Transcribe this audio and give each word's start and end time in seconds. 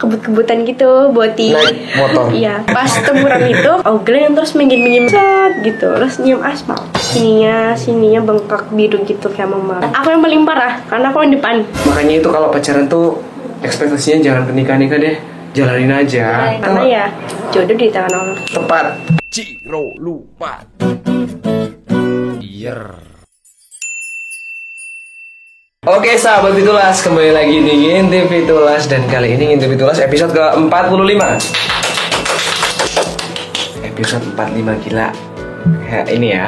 kebut-kebutan 0.00 0.64
gitu 0.64 1.12
boti 1.12 1.52
Naik 1.52 1.76
motor. 2.00 2.32
iya 2.40 2.64
pas 2.64 2.88
temuran 3.04 3.44
itu 3.44 3.72
Oglen 3.84 4.32
yang 4.32 4.34
terus 4.34 4.56
minggir-minggir 4.56 5.12
set 5.12 5.60
gitu 5.60 5.92
terus 6.00 6.16
nyium 6.18 6.40
aspal 6.40 6.80
sininya 6.96 7.76
sininya 7.76 8.24
bengkak 8.24 8.72
biru 8.72 9.04
gitu 9.04 9.28
kayak 9.28 9.52
mama 9.52 9.84
aku 9.92 10.08
yang 10.08 10.24
paling 10.24 10.42
parah 10.48 10.80
karena 10.88 11.06
aku 11.12 11.18
yang 11.20 11.34
depan 11.36 11.56
Makanya 11.86 12.14
itu 12.22 12.28
kalau 12.30 12.48
pacaran 12.48 12.86
tuh 12.86 13.18
ekspektasinya 13.60 14.18
jangan 14.24 14.42
ke 14.48 14.52
nikah-nikah 14.56 14.98
deh. 15.00 15.16
Jalanin 15.50 15.90
aja. 15.90 16.54
karena 16.62 16.82
ya 16.86 17.04
jodoh 17.50 17.74
di 17.74 17.90
tangan 17.90 18.14
Allah 18.22 18.38
Tepat. 18.46 18.86
Ciro 19.34 19.98
lupa. 19.98 20.62
Yer. 22.38 23.09
Oke 25.90 26.14
sahabat 26.14 26.54
Fitulas, 26.54 27.02
kembali 27.02 27.34
lagi 27.34 27.66
di 27.66 27.90
Ngintip 27.90 28.30
Fitulas 28.30 28.86
Dan 28.86 29.10
kali 29.10 29.34
ini 29.34 29.50
Ngintip 29.50 29.74
Fitulas 29.74 29.98
episode 29.98 30.30
ke-45. 30.30 31.18
Episode 33.82 34.24
45 34.38 34.84
gila. 34.86 35.10
Ya, 35.90 36.00
Ini 36.06 36.28
ya 36.30 36.46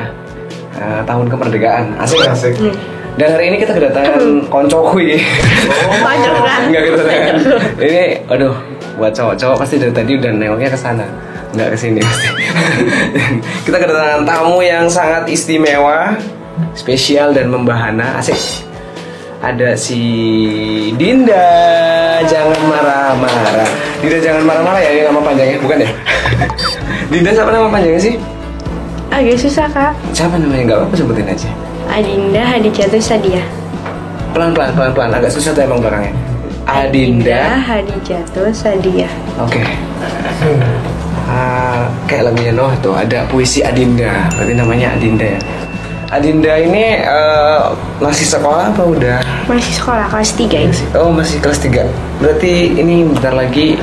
eh, 0.79 1.01
Tahun 1.03 1.27
kemerdekaan. 1.27 1.99
Asik 1.99 2.23
asik. 2.23 2.55
Dan 3.19 3.35
hari 3.35 3.51
ini 3.51 3.59
kita 3.59 3.75
kedatangan 3.75 4.47
koncokui 4.47 5.19
Banyak 5.91 6.33
kan? 6.39 6.61
Enggak 6.71 6.83
kedatangan. 6.95 7.35
Ini, 7.83 8.03
aduh 8.31 8.55
Buat 8.95 9.11
cowok-cowok 9.11 9.57
pasti 9.59 9.83
dari 9.83 9.91
tadi 9.91 10.23
udah 10.23 10.31
nengoknya 10.39 10.71
ke 10.71 10.79
sana. 10.79 11.03
Enggak 11.51 11.75
ke 11.75 11.77
sini 11.83 11.99
pasti. 11.99 12.29
Kita 13.67 13.75
kedatangan 13.75 14.23
tamu 14.23 14.63
yang 14.63 14.87
sangat 14.87 15.27
istimewa 15.27 16.15
Spesial 16.79 17.35
dan 17.35 17.51
membahana. 17.51 18.23
Asik 18.23 18.71
ada 19.43 19.75
si 19.75 20.01
Dinda. 20.95 21.51
Jangan 22.23 22.61
marah-marah. 22.71 23.69
Dinda 23.99 24.19
jangan 24.23 24.43
marah-marah 24.47 24.81
ya 24.81 24.91
ini 24.95 25.03
nama 25.03 25.21
panjangnya 25.21 25.59
bukan 25.59 25.79
ya? 25.83 25.91
Dinda 27.13 27.31
siapa 27.35 27.51
nama 27.51 27.67
panjangnya 27.67 28.01
sih? 28.01 28.15
Agak 29.11 29.37
susah 29.43 29.67
kak. 29.69 29.93
Siapa 30.15 30.39
namanya? 30.39 30.63
Nggak 30.63 30.79
apa-apa 30.79 30.95
sebutin 30.95 31.27
aja. 31.27 31.51
Adinda 31.93 32.43
Hadijatuh 32.47 33.03
Sadia 33.03 33.43
pelan-pelan 34.33 34.73
pelan-pelan. 34.73 35.11
Agak 35.13 35.29
susah 35.35 35.53
tuh 35.53 35.67
emang 35.67 35.83
belakangnya. 35.83 36.15
Adinda 36.65 37.59
Hadijatuh 37.59 38.49
Sadia 38.55 39.11
oke. 39.37 39.61
Ah, 41.29 41.91
kayak 42.09 42.33
lagunya 42.33 42.55
Noah 42.55 42.73
tuh. 42.81 42.95
Ada 42.97 43.27
puisi 43.29 43.61
Adinda. 43.61 44.31
Berarti 44.39 44.55
namanya 44.57 44.95
Adinda 44.97 45.27
ya 45.27 45.41
Adinda 46.13 46.61
ini 46.61 47.01
eh, 47.01 47.61
masih 47.97 48.29
sekolah 48.29 48.69
apa 48.69 48.85
udah 48.85 49.25
masih 49.49 49.73
sekolah 49.81 50.13
kelas 50.13 50.37
3 50.37 50.69
ini 50.69 50.77
Oh 50.93 51.09
masih 51.09 51.41
kelas 51.41 51.65
3 51.65 51.89
Berarti 52.21 52.77
ini 52.77 53.09
bentar 53.09 53.33
lagi 53.33 53.81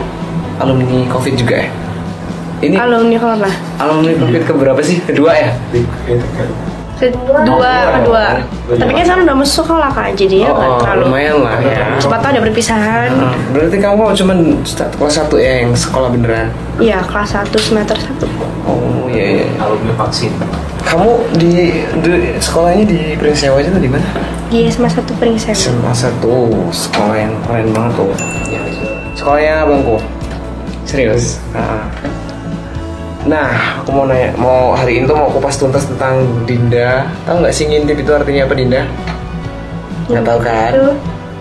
alumni 0.61 1.09
covid 1.09 1.33
juga 1.33 1.65
ya? 1.65 1.69
Ini 2.61 2.75
alumni 2.77 3.17
corona 3.17 3.49
alumni 3.81 4.13
covid 4.13 4.41
ke 4.45 4.53
berapa 4.53 4.81
sih? 4.85 5.01
Kedua 5.09 5.33
ya? 5.33 5.49
kedua 6.99 7.73
kedua 7.95 8.43
tapi 8.75 8.91
kan 8.91 9.03
sekarang 9.07 9.23
udah 9.23 9.37
masuk 9.39 9.63
sekolah 9.63 9.87
kak 9.95 10.19
jadi 10.19 10.35
ya 10.43 10.51
oh, 10.51 10.83
terlalu 10.83 11.07
lumayan 11.07 11.35
lah 11.39 11.55
ya 11.63 11.95
cepat 11.95 12.19
tuh 12.19 12.29
ada 12.35 12.41
perpisahan 12.43 13.09
Ah, 13.15 13.35
Berarti 13.55 13.77
kamu 13.79 14.03
start 14.67 14.91
kelas 14.99 15.15
1 15.15 15.31
ya 15.39 15.51
yang 15.63 15.71
sekolah 15.71 16.11
beneran? 16.11 16.51
Iya 16.75 16.99
kelas 17.07 17.39
1 17.39 17.55
semester 17.55 17.95
1 17.95 18.67
Oh 18.67 19.07
iya 19.07 19.39
iya 19.39 19.45
Alumni 19.63 19.95
vaksin. 19.95 20.35
Kamu 20.89 21.37
di, 21.37 21.69
di 22.01 22.13
sekolahnya 22.41 22.81
di 22.89 23.13
Prinsewa 23.13 23.61
itu 23.61 23.69
di 23.77 23.85
mana? 23.85 24.01
Di 24.49 24.65
SMA 24.73 24.89
1 24.89 25.05
Prinsip 25.21 25.53
SMA 25.53 25.93
1 25.93 26.17
Sekolah 26.73 27.13
yang 27.13 27.33
keren 27.45 27.69
banget 27.69 27.93
tuh 28.01 28.09
Ya, 28.49 28.61
Sekolahnya 29.13 29.69
abangku 29.69 30.01
Serius? 30.89 31.37
Ah. 31.53 31.85
Nah, 33.29 33.77
aku 33.85 33.93
mau 33.93 34.09
nanya, 34.09 34.33
mau 34.41 34.73
hari 34.73 34.97
ini 34.97 35.05
tuh 35.05 35.13
mau 35.13 35.29
kupas 35.29 35.53
tuntas 35.61 35.85
tentang 35.85 36.25
Dinda. 36.49 37.05
Tahu 37.29 37.45
nggak 37.45 37.53
sih 37.53 37.69
ngintip 37.69 38.01
itu 38.01 38.09
artinya 38.09 38.49
apa 38.49 38.53
Dinda? 38.57 38.81
Nggak 40.09 40.23
tahu 40.25 40.39
kan? 40.41 40.71
Tuh 40.73 40.93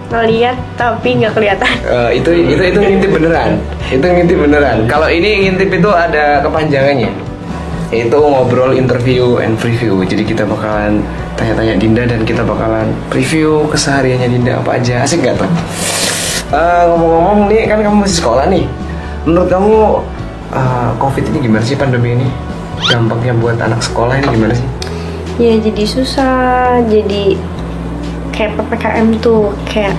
ngeliat 0.08 0.56
tapi 0.76 1.20
nggak 1.20 1.32
kelihatan 1.37 1.72
Eh, 1.84 2.20
itu 2.20 2.31
itu 2.34 2.60
itu 2.60 2.78
ngintip 2.84 3.10
beneran. 3.16 3.56
Itu 3.88 4.04
ngintip 4.04 4.37
beneran. 4.37 4.84
Kalau 4.84 5.08
ini 5.08 5.48
ngintip 5.48 5.72
itu 5.72 5.88
ada 5.88 6.44
kepanjangannya. 6.44 7.27
Itu 7.88 8.21
ngobrol, 8.21 8.76
interview, 8.76 9.41
and 9.41 9.56
preview. 9.56 9.97
Jadi 10.04 10.28
kita 10.28 10.44
bakalan 10.44 11.00
tanya-tanya 11.41 11.75
Dinda 11.81 12.04
dan 12.04 12.21
kita 12.28 12.44
bakalan 12.44 12.93
preview 13.09 13.65
kesehariannya 13.72 14.28
Dinda 14.28 14.60
apa 14.60 14.76
aja. 14.76 15.04
Asik 15.04 15.25
nggak 15.25 15.41
tuh? 15.41 15.50
Eh, 16.53 16.82
ngomong-ngomong 16.93 17.49
nih 17.49 17.69
kan 17.69 17.81
kamu 17.81 18.04
masih 18.04 18.16
sekolah 18.21 18.44
nih. 18.53 18.65
Menurut 19.25 19.49
kamu 19.49 19.75
eh, 20.53 20.91
COVID 21.00 21.25
ini 21.32 21.38
gimana 21.49 21.65
sih 21.65 21.76
pandemi 21.76 22.12
ini? 22.16 22.28
Dampaknya 22.88 23.32
buat 23.37 23.56
anak 23.59 23.81
sekolah 23.81 24.20
ini 24.20 24.28
gimana 24.37 24.55
sih? 24.55 24.69
ya 25.38 25.55
jadi 25.55 25.84
susah 25.87 26.82
jadi 26.91 27.38
kayak 28.34 28.59
PPKM 28.59 29.22
tuh 29.22 29.55
kayak 29.70 29.94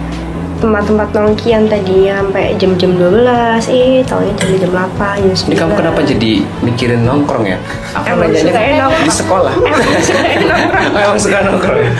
tempat-tempat 0.59 1.07
nongkian 1.09 1.65
tadi 1.65 2.05
sampai 2.05 2.51
jam-jam 2.55 2.91
12 2.93 3.23
eh 3.69 4.03
taunya 4.03 4.33
jam 4.35 4.49
jam 4.59 4.71
8 4.91 4.91
jam 5.17 5.33
9 5.33 5.47
Ini 5.47 5.55
kamu 5.55 5.71
kenapa 5.73 5.99
jadi 6.01 6.31
mikirin 6.59 7.01
nongkrong 7.01 7.45
ya? 7.45 7.57
Aku 7.93 8.05
Emang 8.05 8.27
nanyanya 8.27 8.43
suka 8.43 8.59
nongkrong. 8.59 9.01
di 9.01 9.13
sekolah. 9.13 9.53
Emang 9.55 10.01
suka 10.01 10.19
nongkrong. 10.51 10.85
Oh, 10.85 10.99
emang 10.99 11.19
suka 11.19 11.37
nongkrong 11.41 11.79
ya? 11.79 11.91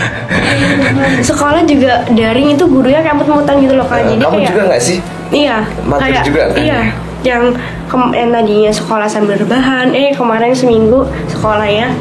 sekolah 1.22 1.62
juga 1.64 1.92
daring 2.09 2.47
itu 2.52 2.64
gurunya 2.66 3.00
kayak 3.00 3.16
mut-mutan 3.16 3.56
gitu 3.58 3.74
loh 3.74 3.88
Eh, 3.88 4.03
jadi 4.06 4.20
kamu 4.20 4.36
kayak 4.36 4.50
juga 4.50 4.62
nggak 4.68 4.81
sih? 4.81 4.97
Iya, 5.30 5.58
Mager 5.84 6.02
kayak 6.02 6.24
juga 6.24 6.41
kan? 6.50 6.58
iya. 6.59 6.81
Yang 7.20 7.44
kem- 7.86 8.14
yang 8.14 8.30
tadinya 8.30 8.72
sekolah 8.72 9.06
sambil 9.06 9.36
rebahan, 9.36 9.91
eh 9.91 10.12
kemarin 10.12 10.52
seminggu 10.52 11.03
sekolahnya 11.28 11.91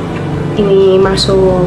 ini 0.55 0.97
masuk 0.97 1.67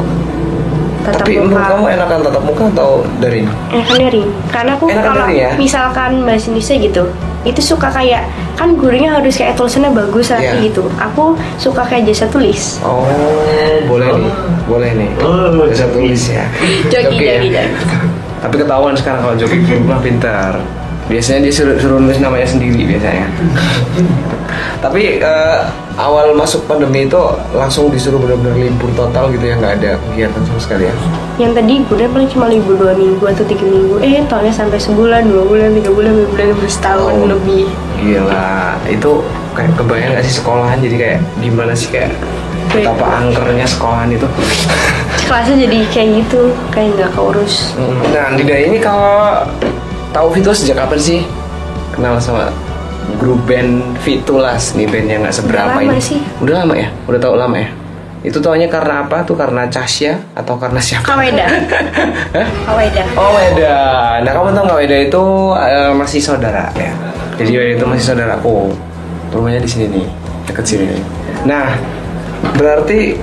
tatap 1.02 1.24
Tapi 1.24 1.34
muka. 1.38 1.62
kamu 1.68 1.84
enakan 1.90 2.18
tatap 2.22 2.42
muka 2.42 2.64
atau 2.70 2.90
daring? 3.18 3.46
Enakan 3.68 3.96
daring. 3.98 4.28
Karena 4.48 4.70
aku 4.72 4.84
Enakan 4.86 5.04
kalau 5.04 5.24
daring 5.24 5.38
ya? 5.38 5.50
misalkan 5.56 6.10
bahasa 6.22 6.44
Indonesia 6.46 6.74
gitu, 6.78 7.02
itu 7.42 7.60
suka 7.60 7.88
kayak 7.88 8.22
kan 8.52 8.74
gurunya 8.74 9.10
harus 9.10 9.34
kayak 9.34 9.54
tulisannya 9.54 9.90
bagus 9.90 10.30
rapi 10.30 10.46
Iya. 10.46 10.66
gitu. 10.66 10.82
Aku 10.96 11.24
suka 11.56 11.82
kayak 11.82 12.06
jasa 12.06 12.26
tulis. 12.26 12.78
Oh, 12.80 13.02
boleh 13.84 14.08
nih, 14.16 14.32
boleh 14.64 14.90
nih. 14.94 15.10
Bisa 15.66 15.86
tulis 15.88 16.22
ya. 16.28 16.44
Joki, 16.92 17.18
Joki 17.18 17.26
ya? 17.50 17.66
joki. 17.66 17.86
Tapi 18.38 18.54
ketahuan 18.56 18.94
sekarang 18.94 19.20
kalau 19.20 19.34
Joki 19.34 19.58
berubah 19.60 19.98
pintar. 19.98 20.58
Biasanya 21.02 21.40
dia 21.42 21.52
suruh, 21.52 21.76
suruh 21.76 21.98
nulis 21.98 22.18
namanya 22.18 22.46
sendiri 22.46 22.86
biasanya. 22.86 23.26
Tapi 24.78 25.18
eh, 25.18 25.58
awal 25.94 26.34
masuk 26.34 26.66
pandemi 26.66 27.06
itu 27.06 27.18
langsung 27.52 27.86
disuruh 27.88 28.18
benar-benar 28.18 28.54
libur 28.56 28.90
total 28.92 29.30
gitu 29.30 29.44
ya 29.44 29.54
nggak 29.54 29.74
ada 29.78 29.90
kegiatan 30.08 30.42
sama 30.42 30.60
sekali 30.60 30.84
ya. 30.86 30.94
Yang 31.38 31.52
tadi 31.58 31.72
gurunya 31.86 32.10
paling 32.10 32.28
cuma 32.28 32.46
libur 32.46 32.74
dua 32.76 32.92
minggu 32.92 33.22
atau 33.22 33.44
tiga 33.44 33.62
minggu. 33.62 33.94
Eh, 34.00 34.22
taunya 34.26 34.50
sampai 34.50 34.78
sebulan, 34.78 35.26
dua 35.26 35.42
bulan, 35.44 35.70
tiga 35.74 35.90
bulan, 35.90 36.12
dua 36.14 36.28
bulan, 36.28 36.46
setahun 36.66 37.12
Oh. 37.12 37.26
lebih. 37.28 37.66
Gila, 37.98 38.50
itu 38.86 39.10
kayak 39.54 39.72
kebayang 39.76 40.10
gak 40.12 40.24
sih 40.24 40.34
sekolahan 40.34 40.78
jadi 40.80 40.96
kayak 40.96 41.18
gimana 41.38 41.72
sih 41.72 41.88
kayak 41.88 42.10
betapa 42.68 43.04
angkernya 43.20 43.66
sekolahan 43.68 44.08
itu. 44.10 44.26
kelasnya 45.22 45.64
jadi 45.64 45.78
kayak 45.88 46.08
gitu 46.18 46.40
kayak 46.68 46.88
nggak 46.92 47.10
keurus 47.14 47.72
Nah, 48.10 48.34
Dida 48.34 48.56
ini 48.58 48.76
kalau 48.76 49.44
tahu 50.12 50.28
Fitulas 50.32 50.58
sejak 50.60 50.76
kapan 50.78 51.00
sih? 51.00 51.20
Kenal 51.92 52.16
sama 52.20 52.48
grup 53.18 53.42
band 53.44 53.98
Fitulas 54.00 54.72
nih 54.72 54.86
band 54.86 55.06
yang 55.08 55.20
nggak 55.24 55.34
seberapa 55.34 55.72
Udah 55.72 55.82
lama 55.82 55.92
ini. 55.96 56.00
sih. 56.00 56.20
Udah 56.38 56.54
lama 56.64 56.74
ya? 56.76 56.88
Udah 57.08 57.20
tahu 57.20 57.34
lama 57.36 57.56
ya? 57.58 57.68
Itu 58.22 58.38
taunya 58.38 58.70
karena 58.70 59.02
apa? 59.02 59.26
Tuh 59.26 59.34
karena 59.34 59.66
Casya 59.66 60.14
atau 60.38 60.54
karena 60.54 60.78
siapa? 60.78 61.02
Kaweda 61.02 61.42
Hah? 62.38 62.46
Kaweda 62.70 63.02
Oh 63.18 63.34
Weda, 63.34 63.78
nah 64.22 64.30
kamu 64.30 64.54
tahu 64.54 64.62
nggak 64.70 64.78
Weda 64.78 64.96
itu 65.02 65.22
eh, 65.58 65.90
masih 65.90 66.20
saudara 66.22 66.70
ya? 66.78 66.94
Jadi 67.34 67.50
Weda 67.50 67.70
itu 67.82 67.84
masih 67.90 68.04
saudaraku. 68.14 68.70
Rumahnya 69.34 69.58
di 69.58 69.70
sini 69.70 69.84
nih, 69.90 70.06
dekat 70.44 70.64
sini. 70.68 70.86
Nah, 71.42 71.72
berarti 72.54 73.16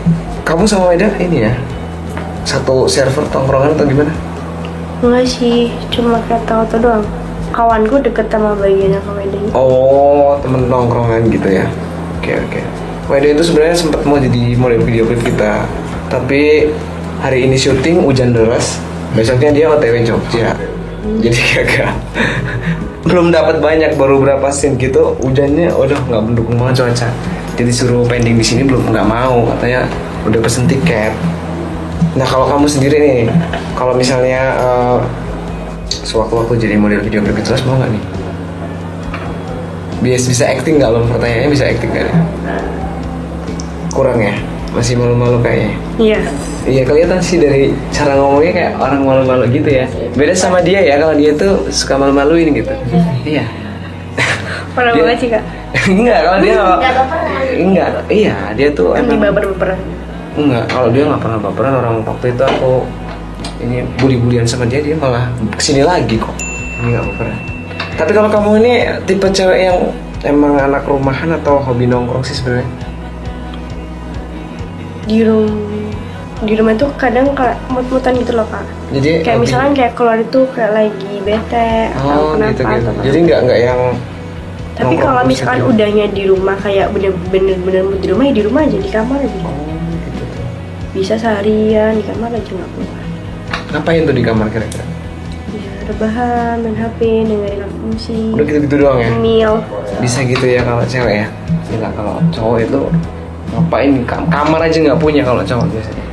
kamu 0.44 0.66
sama 0.66 0.92
Weda 0.92 1.08
ini 1.22 1.48
ya 1.48 1.54
satu 2.44 2.90
server 2.90 3.24
tongkrongan 3.30 3.78
atau 3.78 3.86
gimana? 3.86 4.12
Enggak 5.00 5.26
sih 5.28 5.72
cuma 5.92 6.20
kayak 6.28 6.44
tahu 6.44 6.64
tuh 6.68 6.80
doang 6.84 7.06
kawanku 7.50 7.98
deket 8.04 8.30
sama 8.30 8.54
bagiannya 8.56 9.00
Kaweda 9.02 9.38
ini 9.40 9.50
Oh, 9.58 10.38
temen 10.44 10.70
nongkrongan 10.70 11.28
gitu 11.34 11.50
ya? 11.50 11.66
Oke 12.20 12.38
oke. 12.38 12.62
Weda 13.10 13.28
itu 13.34 13.42
sebenarnya 13.42 13.74
sempat 13.74 14.06
mau 14.06 14.22
jadi 14.22 14.54
model 14.54 14.86
video 14.86 15.02
klip 15.10 15.26
kita, 15.26 15.66
tapi 16.14 16.70
hari 17.26 17.50
ini 17.50 17.58
syuting 17.58 18.06
hujan 18.06 18.38
deras, 18.38 18.78
besoknya 19.18 19.50
dia 19.50 19.66
OTW 19.74 20.06
Jogja. 20.06 20.54
Jadi 21.18 21.40
gagal. 21.58 21.90
Belum 23.02 23.34
dapat 23.34 23.66
banyak, 23.66 23.98
baru 23.98 24.22
berapa 24.22 24.54
scene 24.54 24.78
gitu, 24.78 25.18
hujannya 25.26 25.74
udah 25.74 25.98
nggak 26.06 26.22
mendukung 26.22 26.62
banget 26.62 26.86
cuaca. 26.86 27.10
Jadi 27.58 27.72
suruh 27.74 28.06
pending 28.06 28.38
di 28.38 28.46
sini 28.46 28.62
belum 28.62 28.94
nggak 28.94 29.08
mau, 29.10 29.50
katanya 29.58 29.90
udah 30.30 30.40
pesen 30.46 30.70
tiket. 30.70 31.10
Nah 32.18 32.26
kalau 32.26 32.50
kamu 32.50 32.66
sendiri 32.66 32.98
nih, 32.98 33.20
kalau 33.78 33.94
misalnya 33.94 34.42
eh, 34.58 34.98
sewaktu-waktu 36.06 36.54
jadi 36.58 36.76
model 36.78 37.02
video 37.06 37.22
klip 37.22 37.38
itu 37.38 37.54
mau 37.70 37.78
nggak 37.78 37.92
nih? 37.94 38.04
biasa 40.00 40.26
bisa 40.32 40.44
acting 40.48 40.80
nggak 40.80 40.90
lo 40.96 41.04
pertanyaannya 41.12 41.52
bisa 41.52 41.66
acting 41.68 41.92
nggak 41.92 42.08
kurang 43.92 44.20
ya 44.24 44.32
masih 44.72 44.96
malu-malu 44.96 45.42
kayaknya 45.44 45.76
Iya. 46.00 46.20
Iya 46.64 46.82
kelihatan 46.88 47.20
sih 47.20 47.36
dari 47.42 47.76
cara 47.92 48.16
ngomongnya 48.16 48.54
kayak 48.56 48.74
orang 48.80 49.02
malu-malu 49.04 49.52
gitu 49.52 49.68
ya. 49.68 49.84
Beda 50.16 50.32
sama 50.32 50.64
dia 50.64 50.80
ya 50.80 50.96
kalau 50.96 51.12
dia 51.18 51.36
tuh 51.36 51.68
suka 51.74 52.00
malu-maluin 52.00 52.56
gitu. 52.56 52.72
Iya. 53.28 53.44
Pernah 54.72 54.94
banget 54.96 55.18
sih 55.20 55.30
kak. 55.34 55.44
enggak 56.00 56.20
kalau 56.24 56.40
dia 56.40 56.56
enggak 57.60 57.88
iya 58.08 58.36
dia 58.56 58.70
tuh 58.72 58.96
di 58.96 59.04
emang 59.04 59.20
baper-baperan. 59.20 59.80
Enggak 60.42 60.66
kalau 60.68 60.88
dia 60.88 61.04
nggak 61.06 61.20
pernah 61.20 61.40
baperan 61.40 61.74
orang 61.76 61.96
waktu 62.02 62.26
itu 62.30 62.44
aku 62.44 62.72
ini 63.60 63.78
bully-bulian 63.96 64.44
sama 64.44 64.64
dia 64.64 64.80
dia 64.80 64.96
malah 64.96 65.28
ke 65.50 65.62
sini 65.62 65.82
lagi 65.82 66.16
kok 66.16 66.36
ini 66.80 66.94
nggak 66.94 67.06
baperan 67.06 67.38
tapi 67.94 68.12
kalau 68.12 68.30
kamu 68.30 68.50
ini 68.60 68.74
tipe 69.04 69.28
cewek 69.28 69.60
yang 69.62 69.80
emang 70.22 70.56
anak 70.58 70.84
rumahan 70.84 71.32
atau 71.34 71.60
hobi 71.60 71.86
nongkrong 71.86 72.22
sih 72.22 72.34
sebenarnya 72.34 72.68
Di 75.04 75.26
rumah 75.26 75.58
di 76.40 76.54
rumah 76.56 76.72
tuh 76.74 76.88
kadang 76.96 77.36
kayak 77.36 77.60
mut-mutan 77.68 78.16
gitu 78.16 78.32
loh 78.32 78.48
kak. 78.48 78.64
jadi 78.96 79.20
Kayak 79.20 79.28
hobi- 79.34 79.44
misalkan 79.44 79.72
kayak 79.74 79.92
keluar 79.94 80.18
itu 80.18 80.40
kayak 80.50 80.72
lagi 80.72 81.14
bete 81.20 81.72
atau 81.92 82.08
oh 82.08 82.32
kenapa 82.32 82.50
gitu 82.50 82.62
gitu 82.64 82.88
atau 82.88 83.04
jadi 83.04 83.18
nggak 83.20 83.40
nggak 83.44 83.60
yang 83.62 83.82
Tapi 84.72 84.96
kalau 84.96 85.22
misalkan 85.26 85.60
gitu. 85.60 85.70
udahnya 85.70 86.06
di 86.08 86.24
rumah 86.24 86.56
kayak 86.56 86.88
bener-bener 86.90 87.58
bener 87.60 87.84
di 88.00 88.08
rumah 88.08 88.24
ya 88.24 88.34
di 88.34 88.44
rumah 88.46 88.62
aja 88.64 88.78
di 88.78 88.88
kamar 88.90 89.20
aja. 89.20 89.28
oh 89.28 89.36
gitu 89.36 89.50
tuh 89.52 89.69
Bisa 90.90 91.14
seharian 91.16 91.94
di 91.96 92.04
kamar 92.04 92.34
aja 92.34 92.50
nggak 92.50 92.70
keluar. 92.74 93.04
ngapain 93.70 94.02
tuh 94.02 94.16
di 94.18 94.24
kamar 94.26 94.50
kira-kira? 94.50 94.82
Ya 95.54 95.70
rebahan, 95.86 96.66
main 96.66 96.74
HP, 96.74 97.00
dengerin 97.30 97.60
lagu 97.62 97.78
musik, 97.86 98.34
udah 98.34 98.46
gitu-gitu 98.46 98.76
doang 98.82 98.98
ya? 98.98 99.10
Ngemil. 99.14 99.54
bisa 100.02 100.20
gitu 100.26 100.46
ya 100.46 100.62
kalau 100.66 100.82
cewek 100.90 101.16
ya? 101.22 101.28
Gila 101.70 101.90
kalau 101.94 102.16
cowok 102.34 102.58
itu 102.66 102.80
ngapain 103.50 103.90
Kam- 104.10 104.30
kamar 104.30 104.62
aja 104.66 104.78
nggak 104.82 104.98
punya 104.98 105.22
kalau 105.22 105.42
cowok 105.46 105.66
biasanya. 105.70 106.06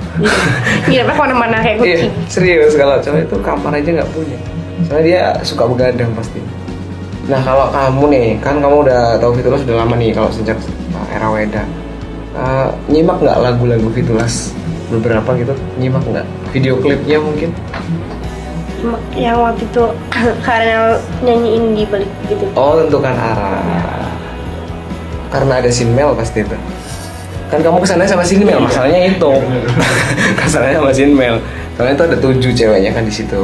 Iya, 0.89 1.01
apa 1.05 1.13
ke 1.13 1.21
mana-mana 1.21 1.57
kayak 1.61 1.77
iya 1.85 1.97
kucing. 2.09 2.13
serius 2.29 2.73
kalau 2.77 2.97
cowok 3.01 3.21
itu 3.25 3.37
kamar 3.41 3.73
aja 3.73 3.89
nggak 4.01 4.11
punya. 4.13 4.39
Soalnya 4.85 5.05
dia 5.05 5.21
suka 5.41 5.65
begadang 5.65 6.13
pasti. 6.13 6.41
Nah 7.29 7.41
kalau 7.41 7.73
kamu 7.73 8.05
nih 8.13 8.27
kan 8.45 8.61
kamu 8.61 8.85
udah 8.85 9.17
tahu 9.17 9.33
Fitulas 9.37 9.61
sudah 9.65 9.77
lama 9.81 9.97
nih 9.97 10.13
kalau 10.13 10.29
sejak 10.29 10.57
era 11.09 11.29
Weda. 11.33 11.65
Uh, 12.37 12.69
nyimak 12.93 13.17
nggak 13.17 13.41
lagu-lagu 13.41 13.89
Fitulas 13.97 14.53
beberapa 14.91 15.31
gitu. 15.39 15.55
Nyimak 15.79 16.05
nggak? 16.07 16.27
Video 16.55 16.79
klipnya 16.79 17.19
mungkin? 17.19 17.51
Yang 19.17 19.39
waktu 19.41 19.63
itu 19.67 19.85
karena 20.47 21.01
nyanyiin 21.25 21.65
di 21.75 21.85
balik 21.89 22.11
gitu. 22.29 22.45
oh 22.55 22.77
tentukan 22.79 23.15
arah 23.17 24.07
karena 25.33 25.59
ada 25.59 25.71
Sinmel 25.73 26.15
pasti 26.15 26.47
itu. 26.47 26.57
Kan 27.47 27.63
kamu 27.63 27.83
ke 27.83 27.87
sana 27.87 28.07
sama 28.07 28.23
Sinmel 28.27 28.59
masalahnya 28.63 29.11
itu. 29.11 29.33
Ke 30.39 30.47
sana 30.51 30.75
sama 30.75 30.91
Sinmel 30.91 31.39
soalnya 31.77 31.93
itu 31.93 32.05
ada 32.09 32.17
tujuh 32.17 32.53
ceweknya 32.57 32.91
kan 32.95 33.05
di 33.05 33.13
situ. 33.13 33.43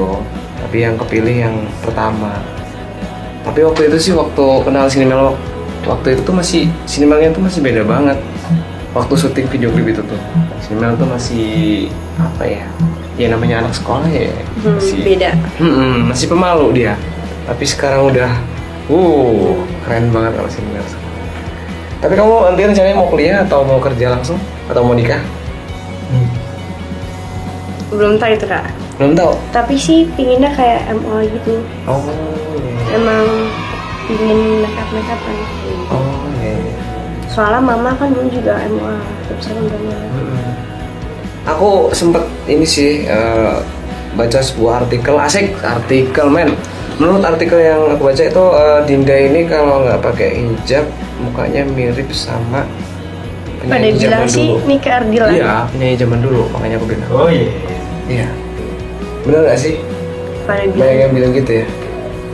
Tapi 0.63 0.77
yang 0.83 0.97
kepilih 0.97 1.37
yang 1.49 1.57
pertama. 1.85 2.41
Tapi 3.43 3.61
waktu 3.67 3.93
itu 3.93 3.99
sih 3.99 4.13
waktu 4.15 4.45
kenal 4.65 4.87
Sinmel 4.89 5.37
waktu 5.87 6.17
itu 6.17 6.21
tuh 6.23 6.35
masih 6.35 6.71
Sinmelnya 6.87 7.35
tuh 7.35 7.43
masih 7.43 7.61
beda 7.63 7.83
banget 7.83 8.19
waktu 8.93 9.15
syuting 9.17 9.49
video 9.49 9.69
klip 9.73 9.89
itu 9.97 10.03
tuh 10.05 10.21
Sinmel 10.61 10.97
tuh 11.01 11.09
masih 11.09 11.89
apa 12.21 12.45
ya 12.45 12.65
ya 13.17 13.27
namanya 13.33 13.65
anak 13.65 13.73
sekolah 13.77 14.09
ya 14.09 14.33
Hmm, 14.63 14.79
masih 14.79 14.99
beda. 15.03 15.31
Hmm, 15.59 15.97
masih 16.07 16.27
pemalu 16.31 16.67
dia. 16.71 16.95
Tapi 17.43 17.65
sekarang 17.67 18.15
udah, 18.15 18.31
uh, 18.87 19.59
keren 19.83 20.15
banget 20.15 20.39
kalau 20.39 20.47
sini 20.47 20.79
Tapi 21.99 22.15
kamu 22.15 22.35
nanti 22.55 22.63
rencananya 22.63 22.97
mau 22.99 23.11
kuliah 23.11 23.43
atau 23.43 23.67
mau 23.67 23.83
kerja 23.83 24.15
langsung 24.15 24.39
atau 24.71 24.87
mau 24.87 24.95
nikah? 24.95 25.19
Belum 27.91 28.17
tahu 28.23 28.39
itu 28.39 28.47
kak. 28.47 28.71
Belum 29.03 29.13
tahu. 29.19 29.33
Tapi 29.51 29.75
sih 29.75 30.07
pinginnya 30.15 30.55
kayak 30.55 30.95
MO 30.95 31.23
gitu. 31.27 31.63
Oh, 31.91 31.99
iya. 32.07 32.97
Emang 32.97 33.27
pingin 34.07 34.63
makeup 34.63 34.89
makeupan. 34.95 35.37
oh. 35.91 36.12
Soalnya 37.33 37.65
mama 37.65 37.97
kan 37.97 38.13
dulu 38.13 38.29
juga 38.29 38.61
terus 38.61 39.43
saya 39.49 39.57
udah 39.57 39.81
Mm-mm. 39.81 40.45
Aku 41.49 41.89
sempet 41.97 42.23
ini 42.45 42.63
sih 42.69 43.09
eh, 43.09 43.57
baca 44.13 44.39
sebuah 44.39 44.85
artikel 44.85 45.17
asik 45.17 45.57
artikel 45.65 46.29
men. 46.29 46.53
Menurut 47.01 47.25
artikel 47.25 47.57
yang 47.57 47.89
aku 47.89 48.13
baca 48.13 48.23
itu 48.23 48.45
eh, 48.53 48.81
Dinda 48.85 49.17
ini 49.17 49.49
kalau 49.49 49.89
nggak 49.89 50.05
pakai 50.05 50.45
hijab 50.45 50.85
mukanya 51.25 51.65
mirip 51.65 52.13
sama 52.13 52.69
Pada 53.63 53.89
bilang 53.95 54.27
sih. 54.27 54.59
Nika 54.67 54.91
Ardila. 54.99 55.31
Iya, 55.31 55.71
penyanyi 55.71 55.95
zaman 55.95 56.19
dulu, 56.19 56.51
makanya 56.51 56.83
aku 56.83 56.87
bilang. 56.91 57.09
Oh 57.15 57.31
iya. 57.31 57.47
Iya. 58.11 58.27
Bener 59.23 59.41
gak 59.47 59.59
sih? 59.63 59.79
Pada 60.43 60.67
Banyak 60.67 60.97
yang 60.99 61.13
bilang 61.15 61.31
gitu 61.31 61.63
ya. 61.63 61.67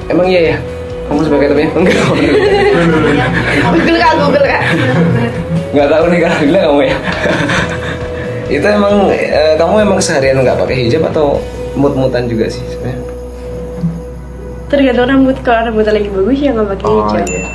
Emang 0.08 0.26
iya 0.32 0.56
ya? 0.56 0.58
Kamu 1.08 1.20
sebagai 1.24 1.46
temennya? 1.56 1.70
Enggak. 1.72 2.04
Google 3.72 3.96
kak, 3.96 4.12
Google 4.20 4.44
kak. 4.44 4.62
Enggak 5.72 5.88
tahu 5.88 6.04
nih 6.12 6.18
kalau 6.20 6.36
bilang 6.44 6.62
kamu 6.68 6.80
ya. 6.84 6.96
Itu 8.48 8.66
emang 8.68 8.94
eh, 9.12 9.54
kamu 9.56 9.74
emang 9.88 9.98
seharian 10.00 10.40
nggak 10.40 10.56
pakai 10.60 10.76
hijab 10.84 11.08
atau 11.08 11.40
mut-mutan 11.76 12.28
juga 12.28 12.48
sih 12.52 12.60
sebenarnya? 12.68 13.00
Tergantung 14.68 15.08
rambut. 15.08 15.36
Kalau 15.40 15.60
rambutnya 15.72 15.92
lagi 15.96 16.08
bagus 16.12 16.38
ya 16.40 16.50
nggak 16.52 16.68
pakai 16.76 16.86
hijab. 16.92 17.24
iya. 17.28 17.48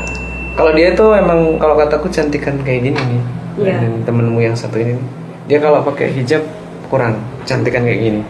Kalau 0.54 0.72
dia 0.78 0.90
tuh 0.94 1.10
emang 1.18 1.58
kalau 1.58 1.76
kataku 1.78 2.10
cantikan 2.10 2.58
kayak 2.66 2.90
gini 2.90 2.98
nih. 2.98 3.22
Iya. 3.54 3.76
Dan 3.86 4.02
temenmu 4.02 4.40
yang 4.42 4.58
satu 4.58 4.82
ini 4.82 4.98
dia 5.46 5.62
kalau 5.62 5.86
pakai 5.86 6.10
hijab 6.10 6.42
kurang 6.90 7.22
cantikan 7.46 7.86
kayak 7.86 8.02
gini. 8.02 8.22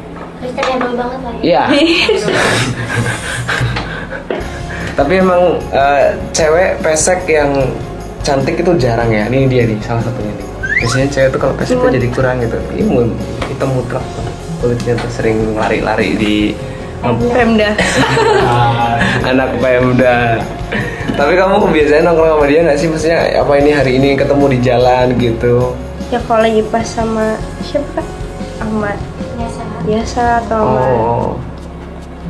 Banget 0.44 1.19
lah 1.24 1.34
ya. 1.40 1.64
Iya. 1.72 2.19
Tapi 4.94 5.13
emang 5.18 5.42
eh, 5.69 6.06
cewek 6.31 6.80
pesek 6.80 7.25
yang 7.25 7.50
cantik 8.22 8.56
itu 8.56 8.72
jarang 8.78 9.10
ya. 9.10 9.25
Ini 9.25 9.50
dia 9.50 9.63
nih 9.66 9.78
salah 9.81 10.01
satunya 10.01 10.31
nih. 10.31 10.48
Biasanya 10.80 11.07
cewek 11.10 11.30
tuh 11.31 11.40
kalau 11.40 11.54
pesek 11.56 11.75
tuh 11.75 11.88
Imut. 11.88 11.95
jadi 11.95 12.07
kurang 12.12 12.36
gitu. 12.40 12.57
Imun, 12.75 13.07
hitam 13.48 13.69
mutlak. 13.72 14.04
Kulitnya 14.60 14.94
tuh 14.95 15.10
sering 15.12 15.38
lari-lari 15.56 16.16
di 16.16 16.36
Pemda. 17.04 17.75
anak 19.30 19.50
Pemda. 19.60 20.40
Tapi 21.13 21.34
kamu 21.36 21.56
kebiasaan 21.68 22.04
nongkrong 22.07 22.31
sama 22.34 22.45
dia 22.48 22.60
nggak 22.63 22.78
sih? 22.80 22.88
Maksudnya 22.88 23.19
apa 23.38 23.54
ini 23.59 23.69
hari 23.69 23.92
ini 23.97 24.16
ketemu 24.16 24.45
di 24.50 24.59
jalan 24.62 25.06
gitu? 25.18 25.76
ya 26.07 26.21
kalau 26.30 26.45
lagi 26.45 26.62
pas 26.69 26.85
sama 26.85 27.33
siapa? 27.59 28.06
Ahmad 28.62 28.94
Biasa. 29.33 29.62
biasa 29.83 30.23
atau 30.45 30.62
sama 30.62 30.85
Oh. 30.94 31.30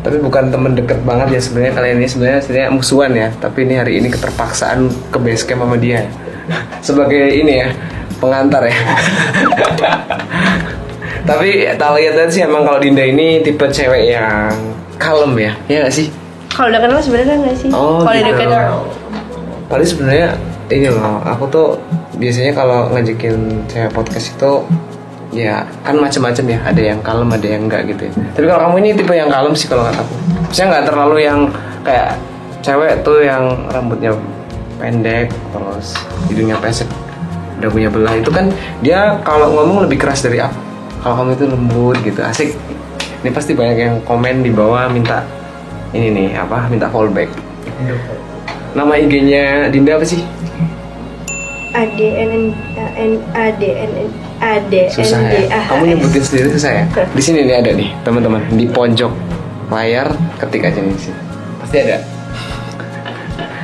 Tapi 0.03 0.19
bukan 0.19 0.51
temen 0.51 0.75
deket 0.75 0.99
banget 1.07 1.39
ya 1.39 1.41
sebenarnya 1.41 1.73
kalian 1.79 1.95
ini 2.03 2.07
sebenarnya 2.11 2.39
sebenarnya 2.43 2.69
musuhan 2.75 3.11
ya. 3.15 3.27
Tapi 3.39 3.63
ini 3.63 3.73
hari 3.79 3.93
ini 4.03 4.07
keterpaksaan 4.11 4.91
ke 5.09 5.17
base 5.17 5.47
camp 5.47 5.63
sama 5.63 5.79
dia. 5.79 6.05
Sebagai 6.87 7.31
ini 7.31 7.63
ya 7.63 7.71
pengantar 8.19 8.67
ya. 8.67 8.75
Tapi 11.29 11.71
tak 11.79 11.89
lihat 11.95 12.27
sih 12.27 12.43
emang 12.43 12.67
kalau 12.67 12.83
Dinda 12.83 12.99
ini 12.99 13.39
tipe 13.39 13.63
cewek 13.63 14.11
yang 14.11 14.51
kalem 14.99 15.33
ya, 15.39 15.51
ya 15.71 15.77
nggak 15.87 15.95
sih? 15.95 16.07
kalau 16.53 16.69
udah 16.69 16.81
kenal 16.85 16.99
sebenarnya 17.01 17.35
nggak 17.41 17.57
sih? 17.57 17.69
Oh, 17.73 18.05
kalau 18.05 18.13
gitu. 18.13 18.25
udah 18.29 18.35
kenal 18.37 18.73
Paling 19.67 19.87
sebenarnya 19.89 20.29
ini 20.69 20.87
loh, 20.93 21.17
aku 21.25 21.43
tuh 21.49 21.67
biasanya 22.21 22.53
kalau 22.53 22.93
ngajakin 22.93 23.65
cewek 23.65 23.89
podcast 23.89 24.37
itu 24.37 24.51
ya 25.33 25.65
kan 25.81 25.97
macam-macam 25.97 26.45
ya, 26.45 26.59
ada 26.61 26.81
yang 26.81 26.99
kalem, 27.01 27.29
ada 27.33 27.47
yang 27.49 27.61
enggak 27.65 27.81
gitu 27.89 28.01
ya. 28.07 28.11
Tapi 28.37 28.45
kalau 28.45 28.61
kamu 28.69 28.75
ini 28.85 28.89
tipe 28.93 29.13
yang 29.17 29.29
kalem 29.33 29.53
sih 29.57 29.65
kalau 29.65 29.83
kataku. 29.89 30.13
Saya 30.53 30.65
nggak 30.69 30.85
terlalu 30.85 31.17
yang 31.25 31.39
kayak 31.81 32.15
cewek 32.61 33.01
tuh 33.01 33.25
yang 33.25 33.43
rambutnya 33.73 34.13
pendek 34.77 35.33
terus 35.51 35.97
hidungnya 36.29 36.57
pesek 36.61 36.87
udah 37.59 37.69
punya 37.69 37.87
belah 37.87 38.15
itu 38.17 38.27
kan 38.33 38.51
dia 38.83 39.15
kalau 39.23 39.47
ngomong 39.51 39.87
lebih 39.87 39.99
keras 39.99 40.21
dari 40.23 40.39
aku. 40.39 40.59
Kalau 41.03 41.19
kamu 41.19 41.35
itu 41.35 41.45
lembut 41.51 41.97
gitu, 41.99 42.23
asik. 42.23 42.55
Ini 43.23 43.29
pasti 43.35 43.51
banyak 43.55 43.77
yang 43.79 43.95
komen 44.07 44.39
di 44.43 44.51
bawah 44.51 44.87
minta 44.87 45.23
ini 45.91 46.11
nih 46.11 46.27
apa 46.39 46.67
minta 46.71 46.87
fallback. 46.87 47.27
Nama 48.71 48.93
IG-nya 49.03 49.67
Dinda 49.67 49.99
apa 49.99 50.05
sih? 50.07 50.23
A 51.75 51.83
D 51.83 51.99
N 52.03 52.51
N 52.95 53.11
N 53.27 53.95
A 54.43 54.59
D 54.67 54.73
N 54.75 54.91
D 54.91 54.91
Susah 54.91 55.19
ya. 55.23 55.47
A 55.47 55.59
Kamu 55.71 55.83
nyebutin 55.87 56.19
sendiri 56.19 56.47
susah 56.51 56.71
ya. 56.75 56.83
Di 57.15 57.21
sini 57.23 57.47
nih 57.47 57.63
ada 57.63 57.71
nih, 57.71 57.89
teman-teman. 58.03 58.43
Di 58.51 58.67
pojok 58.67 59.11
layar 59.71 60.11
ketik 60.37 60.67
aja 60.67 60.79
nih 60.83 60.99
sini. 60.99 61.19
Pasti 61.63 61.77
ada. 61.79 61.97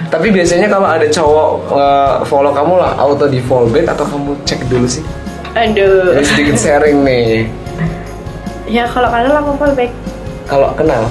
Tapi 0.10 0.28
biasanya 0.34 0.66
kalau 0.72 0.88
ada 0.90 1.06
cowok 1.06 1.50
eh, 1.70 2.16
follow 2.26 2.50
kamu 2.56 2.74
lah 2.82 2.98
auto 2.98 3.30
di 3.30 3.38
follow 3.44 3.70
back 3.70 3.94
atau 3.94 4.08
kamu 4.08 4.32
cek 4.48 4.66
dulu 4.72 4.88
sih? 4.88 5.04
Aduh. 5.54 6.18
Ini 6.18 6.26
sedikit 6.26 6.56
sharing 6.58 7.04
nih. 7.04 7.46
Ya 8.66 8.88
kalau 8.90 9.12
kenal 9.12 9.36
aku 9.44 9.52
fallback. 9.60 9.92
Kalau 10.50 10.74
kenal, 10.74 11.04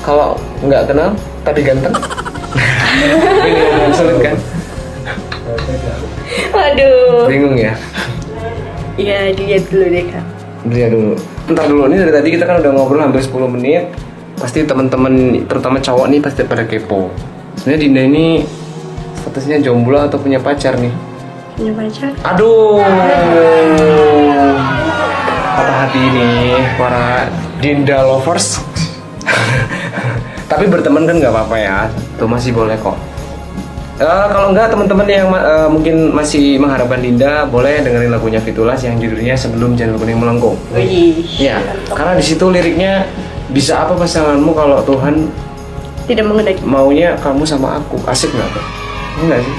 kalau 0.00 0.38
nggak 0.64 0.88
kenal 0.88 1.12
tapi 1.44 1.60
ganteng. 1.66 1.92
Ini 3.00 3.60
yang 3.88 3.92
sulit 3.92 4.18
kan? 4.24 4.36
Waduh. 6.52 7.28
Bingung 7.28 7.56
ya? 7.56 7.76
Iya, 9.00 9.32
dilihat 9.32 9.64
dulu 9.72 9.84
deh 9.88 10.04
kak. 10.12 10.24
Lihat 10.68 10.90
dulu. 10.92 11.12
Ntar 11.48 11.64
dulu 11.72 11.82
nih 11.88 11.98
dari 12.04 12.12
tadi 12.12 12.28
kita 12.36 12.44
kan 12.44 12.60
udah 12.60 12.70
ngobrol 12.76 13.00
hampir 13.00 13.24
10 13.24 13.48
menit. 13.48 13.88
Pasti 14.36 14.60
teman-teman 14.68 15.44
terutama 15.48 15.80
cowok 15.80 16.06
nih 16.12 16.20
pasti 16.20 16.44
pada 16.44 16.68
kepo. 16.68 17.08
Sebenarnya 17.56 17.80
Dinda 17.80 18.02
ini 18.04 18.44
statusnya 19.24 19.64
jomblo 19.64 20.04
atau 20.04 20.20
punya 20.20 20.36
pacar 20.36 20.76
nih? 20.76 20.92
Punya 21.56 21.72
pacar? 21.72 22.12
Aduh. 22.36 22.84
Patah 25.56 25.76
hati 25.88 26.00
ini 26.00 26.60
para 26.76 27.28
Dinda 27.64 28.04
lovers. 28.04 28.60
Tapi 30.52 30.68
berteman 30.68 31.08
kan 31.08 31.16
nggak 31.16 31.32
apa-apa 31.32 31.56
ya. 31.56 31.78
Tuh 32.20 32.28
masih 32.28 32.52
boleh 32.52 32.76
kok. 32.76 33.09
Eh, 34.00 34.26
kalau 34.32 34.48
enggak 34.48 34.72
teman-teman 34.72 35.04
yang 35.04 35.28
eh, 35.30 35.68
mungkin 35.68 36.08
masih 36.10 36.56
mengharapkan 36.56 36.98
Dinda 36.98 37.44
boleh 37.44 37.84
dengerin 37.84 38.08
lagunya 38.08 38.40
Fitulas 38.40 38.80
yang 38.80 38.96
judulnya 38.96 39.36
Sebelum 39.36 39.76
Janur 39.76 40.00
Kuning 40.00 40.16
Melengkung. 40.16 40.56
Wih. 40.72 41.20
Iya, 41.36 41.60
karena 41.86 42.16
di 42.16 42.24
situ 42.24 42.48
liriknya 42.48 43.04
bisa 43.48 43.84
apa 43.84 43.92
pasanganmu 43.94 44.56
kalau 44.56 44.80
Tuhan 44.82 45.28
Tidak 46.08 46.24
mengendaki. 46.24 46.64
maunya 46.64 47.12
kamu 47.18 47.44
sama 47.44 47.76
aku. 47.76 48.00
Asik 48.08 48.32
nggak 48.32 48.48
tuh? 48.50 48.64
Enggak 49.20 49.44
sih? 49.44 49.54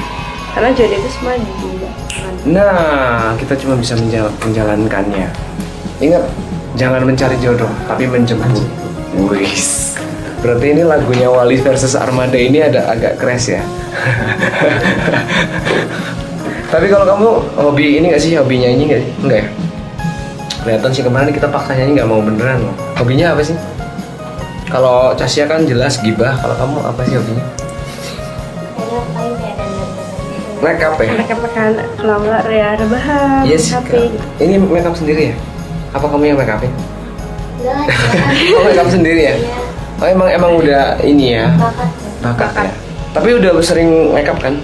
Karena 0.52 0.70
jodoh 0.74 0.98
itu 0.98 1.10
semua 1.14 1.34
di 1.38 1.46
dia. 1.62 1.92
kan? 2.12 2.34
Nah, 2.44 2.76
kita 3.38 3.54
cuma 3.56 3.78
bisa 3.78 3.94
menjal- 3.94 4.34
menjalankannya. 4.42 5.30
Ingat, 6.02 6.24
jangan 6.76 7.06
mencari 7.06 7.38
jodoh, 7.38 7.70
tapi 7.86 8.04
menjemput. 8.04 8.66
Wis. 9.30 9.91
Berarti 10.42 10.74
ini 10.74 10.82
lagunya 10.82 11.30
Wali 11.30 11.54
versus 11.62 11.94
Armada 11.94 12.34
ini 12.34 12.66
ada 12.66 12.90
agak 12.90 13.22
crash 13.22 13.54
ya. 13.54 13.62
tapi 16.74 16.90
kalau 16.90 17.06
kamu 17.06 17.30
hobi 17.62 18.02
ini 18.02 18.10
gak 18.10 18.22
sih? 18.26 18.34
Hobi 18.42 18.58
nyanyi 18.58 18.90
gak 18.90 19.02
sih? 19.06 19.12
Enggak 19.22 19.38
ya? 19.38 19.48
Kelihatan 20.62 20.90
sih 20.94 21.04
kemarin 21.06 21.30
kita 21.30 21.46
paksa 21.50 21.78
nyanyi 21.78 22.02
nggak 22.02 22.10
mau 22.10 22.22
beneran 22.26 22.58
loh. 22.66 22.74
Hobinya 22.98 23.38
apa 23.38 23.42
sih? 23.46 23.54
Kalau 24.70 25.14
Casya 25.14 25.46
kan 25.46 25.62
jelas 25.70 26.02
gibah. 26.02 26.34
Kalau 26.42 26.58
kamu 26.58 26.78
apa 26.90 27.02
sih 27.06 27.14
hobinya? 27.22 27.46
Kayaknya 28.78 29.02
paling 29.14 29.36
kayak 29.38 29.56
dan 29.62 29.70
dan 29.78 29.90
Make 30.66 30.82
up 30.82 30.98
ya? 30.98 31.14
Mereka 31.18 31.36
makan 31.38 31.72
kalau 31.98 32.18
nggak 32.22 32.42
ya 32.50 32.70
rebahan, 32.82 33.42
Yes. 33.46 33.74
Ini 34.42 34.58
make 34.58 34.86
up 34.90 34.98
sendiri 34.98 35.34
ya? 35.34 35.36
Apa 35.94 36.06
kamu 36.10 36.34
yang 36.34 36.38
make 36.38 36.50
upin? 36.50 36.70
Enggak 37.62 37.94
aja. 37.94 38.54
Oh, 38.58 38.62
make 38.66 38.82
up 38.82 38.90
sendiri 38.90 39.22
ya? 39.22 39.38
Oh 40.02 40.08
emang 40.08 40.28
emang 40.28 40.58
udah 40.58 40.98
ini 41.00 41.38
ya 41.38 41.54
Bakat 41.54 41.90
bakat 42.20 42.50
Bakat. 42.50 42.66
ya. 42.66 42.74
Tapi 43.12 43.30
udah 43.38 43.52
sering 43.62 43.90
make 44.10 44.26
up 44.26 44.40
kan? 44.40 44.58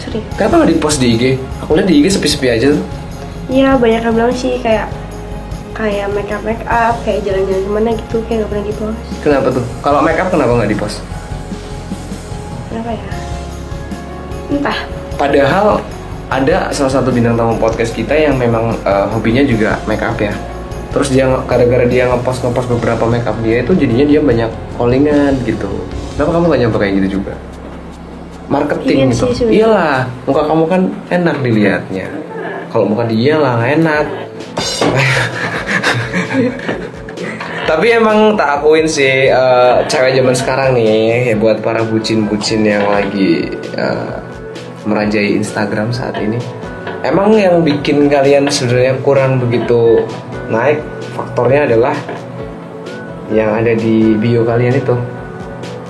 Sering. 0.00 0.24
Kenapa 0.34 0.58
nggak 0.58 0.70
di 0.72 0.78
post 0.78 0.98
di 0.98 1.14
IG? 1.14 1.24
Aku 1.62 1.76
lihat 1.76 1.86
di 1.86 2.00
IG 2.00 2.06
sepi-sepi 2.10 2.48
aja 2.48 2.74
tuh. 2.74 2.82
Iya 3.46 3.76
banyak 3.76 4.02
yang 4.02 4.14
bilang 4.14 4.32
sih 4.32 4.56
kayak 4.58 4.88
kayak 5.74 6.06
make 6.10 6.30
up 6.30 6.42
make 6.42 6.64
up 6.64 6.96
kayak 7.02 7.22
jalan-jalan 7.22 7.60
ke 7.60 7.70
mana 7.70 7.90
gitu 7.92 8.16
kayak 8.24 8.36
nggak 8.40 8.50
pernah 8.50 8.64
di 8.64 8.74
post. 8.74 9.00
Kenapa 9.20 9.46
tuh? 9.52 9.64
Kalau 9.78 10.00
make 10.00 10.18
up 10.18 10.28
kenapa 10.28 10.52
nggak 10.54 10.70
di 10.70 10.78
post? 10.78 10.96
Kenapa 12.66 12.90
ya? 12.90 13.04
Entah. 14.50 14.78
Padahal 15.14 15.66
ada 16.26 16.56
salah 16.72 16.90
satu 16.90 17.12
bintang 17.12 17.36
tamu 17.36 17.54
podcast 17.56 17.92
kita 17.92 18.16
yang 18.16 18.34
memang 18.34 18.74
eh, 18.80 19.06
hobinya 19.12 19.44
juga 19.44 19.78
make 19.84 20.02
up 20.02 20.16
ya. 20.16 20.32
Terus 20.94 21.10
dia 21.10 21.26
gara-gara 21.50 21.82
dia 21.90 22.06
ngepost 22.06 22.46
ngepost 22.46 22.70
beberapa 22.78 23.02
make 23.10 23.26
up 23.26 23.34
dia 23.42 23.66
itu 23.66 23.74
jadinya 23.74 24.06
dia 24.06 24.20
banyak 24.22 24.50
callingan 24.78 25.34
gitu. 25.42 25.66
Kenapa 26.14 26.38
kamu 26.38 26.44
gak 26.54 26.60
nyoba 26.62 26.76
kayak 26.78 26.94
gitu 27.02 27.08
juga? 27.18 27.34
Marketing 28.46 29.10
Ingin 29.10 29.10
gitu. 29.10 29.26
sih. 29.34 29.50
Iyalah, 29.50 30.06
muka 30.30 30.46
kamu 30.46 30.64
kan 30.70 30.86
enak 31.10 31.42
dilihatnya. 31.42 32.06
Kalau 32.70 32.86
muka 32.86 33.10
dia 33.10 33.34
lah 33.42 33.58
nggak 33.58 33.72
enak. 33.82 34.06
Tapi 37.64 37.86
emang 37.96 38.36
tak 38.36 38.60
akuin 38.60 38.86
sih 38.86 39.32
eh, 39.32 39.74
cewek 39.88 40.20
zaman 40.20 40.36
sekarang 40.36 40.68
nih 40.76 41.32
ya 41.32 41.34
buat 41.40 41.64
para 41.64 41.80
bucin-bucin 41.82 42.62
yang 42.62 42.86
lagi 42.86 43.50
eh, 43.74 44.14
merajai 44.84 45.34
Instagram 45.40 45.90
saat 45.90 46.20
ini. 46.20 46.36
Emang 47.02 47.32
yang 47.34 47.64
bikin 47.64 48.06
kalian 48.12 48.46
sebenarnya 48.46 49.00
kurang 49.00 49.40
begitu 49.40 50.04
naik 50.46 50.78
faktornya 51.12 51.64
adalah 51.64 51.94
yang 53.28 53.50
ada 53.52 53.72
di 53.72 54.14
bio 54.14 54.42
kalian 54.42 54.74
itu. 54.74 54.94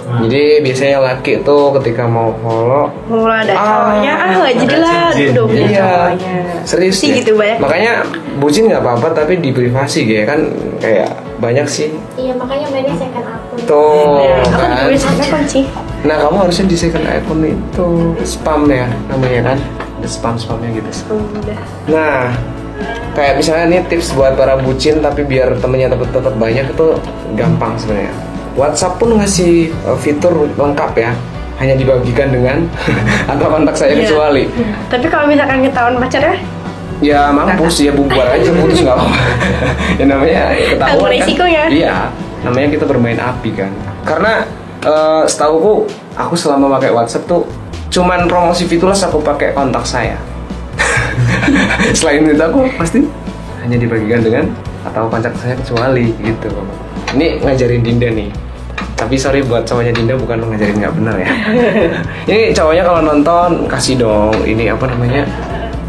Jadi 0.04 0.60
biasanya 0.60 1.00
laki 1.00 1.40
tuh 1.40 1.72
ketika 1.80 2.04
mau 2.04 2.28
follow 2.38 2.92
Mulai 3.08 3.40
ada 3.42 3.52
Ah, 3.52 3.64
cowoknya 3.64 4.12
ah 4.12 4.28
nggak 4.36 4.54
jadi 4.60 4.76
lah 4.76 4.92
cincin. 5.08 5.28
udah 5.32 5.44
punya 5.48 5.64
Iya, 5.64 5.80
cowoknya. 5.80 6.34
serius 6.62 6.96
sih 7.00 7.08
deh. 7.08 7.16
gitu 7.18 7.32
banyak. 7.34 7.56
Makanya 7.56 7.92
bucin 8.36 8.68
nggak 8.68 8.82
apa-apa 8.84 9.06
tapi 9.16 9.40
di 9.40 9.50
privasi 9.50 10.04
gitu 10.04 10.22
kan 10.22 10.52
kayak 10.76 11.08
banyak 11.40 11.64
sih. 11.66 11.88
Iya 12.14 12.36
makanya 12.36 12.68
mainnya 12.68 12.94
second 12.94 13.26
akun. 13.26 13.58
Tuh 13.64 14.20
Ya, 14.20 14.36
aku 14.38 14.52
kan. 14.52 14.68
juga 14.68 14.84
bisa 14.92 15.08
kan 15.24 15.44
sih. 15.48 15.64
Nah 16.04 16.16
kamu 16.20 16.36
harusnya 16.38 16.66
di 16.68 16.76
second 16.76 17.06
iPhone 17.06 17.42
itu 17.42 17.86
spam 18.22 18.60
ya 18.68 18.84
namanya 19.08 19.40
kan, 19.42 19.58
ada 19.96 20.06
spam 20.06 20.36
spamnya 20.36 20.68
gitu. 20.74 21.16
Udah. 21.16 21.58
Nah 21.88 22.28
kayak 23.14 23.38
misalnya 23.38 23.64
nih 23.68 23.80
tips 23.86 24.12
buat 24.12 24.34
para 24.34 24.54
bucin 24.56 24.98
tapi 24.98 25.22
biar 25.22 25.56
temennya 25.58 25.88
tetap 25.88 26.10
tetap 26.12 26.34
banyak 26.34 26.66
itu 26.66 26.86
gampang 27.32 27.74
sebenarnya. 27.74 28.12
WhatsApp 28.54 28.98
pun 28.98 29.18
ngasih 29.18 29.70
uh, 29.82 29.94
fitur 29.94 30.30
lengkap 30.52 30.92
ya, 30.94 31.10
hanya 31.56 31.74
dibagikan 31.74 32.30
dengan 32.30 32.66
atau 33.32 33.46
kontak 33.48 33.74
saya 33.74 33.94
Iya. 33.94 34.06
kecuali. 34.06 34.44
Tapi 34.86 35.06
kalau 35.06 35.26
misalkan 35.26 35.58
ketahuan 35.62 35.96
pacarnya, 35.96 36.36
Ya 37.02 37.26
mampus 37.28 37.82
ya 37.82 37.90
bubar 37.90 38.22
aja 38.30 38.54
putus 38.54 38.80
nggak 38.80 38.94
apa-apa. 38.94 39.18
ya 39.98 40.04
namanya 40.06 40.42
ketahuan 40.54 40.78
Tanggung 40.78 41.02
kan. 41.04 41.12
resikonya. 41.12 41.62
Iya, 41.66 41.96
namanya 42.42 42.68
kita 42.70 42.84
bermain 42.86 43.18
api 43.18 43.50
kan. 43.50 43.70
Karena 44.06 44.46
eh, 44.80 45.22
setauku 45.26 45.84
aku 46.14 46.34
selama 46.38 46.78
pakai 46.78 46.94
WhatsApp 46.94 47.26
tuh 47.26 47.42
cuman 47.90 48.26
promosi 48.26 48.64
Fitulas 48.64 49.02
aku 49.02 49.18
pakai 49.18 49.50
kontak 49.52 49.82
saya. 49.82 50.14
Selain 51.98 52.24
itu 52.24 52.40
aku 52.40 52.66
pasti 52.76 53.04
hanya 53.64 53.76
dibagikan 53.80 54.20
dengan 54.20 54.44
atau 54.84 55.08
kontak 55.08 55.32
saya 55.40 55.56
kecuali 55.56 56.12
gitu. 56.20 56.52
Ini 57.16 57.40
ngajarin 57.40 57.80
Dinda 57.80 58.08
nih. 58.12 58.28
Tapi 58.94 59.16
sorry 59.18 59.40
buat 59.42 59.64
cowoknya 59.66 59.92
Dinda 59.96 60.14
bukan 60.14 60.44
ngajarin 60.44 60.76
nggak 60.80 60.94
benar 60.96 61.16
ya. 61.18 61.28
ini 62.30 62.52
cowoknya 62.52 62.82
kalau 62.84 63.00
nonton 63.02 63.50
kasih 63.66 63.96
dong 63.98 64.34
ini 64.44 64.68
apa 64.70 64.84
namanya 64.86 65.24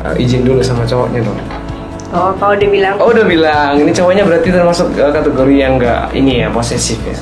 eh, 0.08 0.24
izin 0.24 0.48
dulu 0.48 0.64
sama 0.64 0.88
cowoknya 0.88 1.22
dong. 1.24 1.40
oh 2.16 2.32
kalau 2.40 2.56
udah 2.56 2.70
bilang 2.70 2.96
Oh 3.02 3.12
udah 3.12 3.26
bilang 3.28 3.76
ini 3.76 3.92
cowoknya 3.92 4.24
berarti 4.24 4.48
termasuk 4.54 4.88
eh, 4.96 5.12
kategori 5.12 5.56
yang 5.56 5.76
nggak 5.76 6.16
ini 6.16 6.46
ya 6.46 6.48
posesif 6.50 6.98
ya. 7.04 7.14
Eh, 7.14 7.22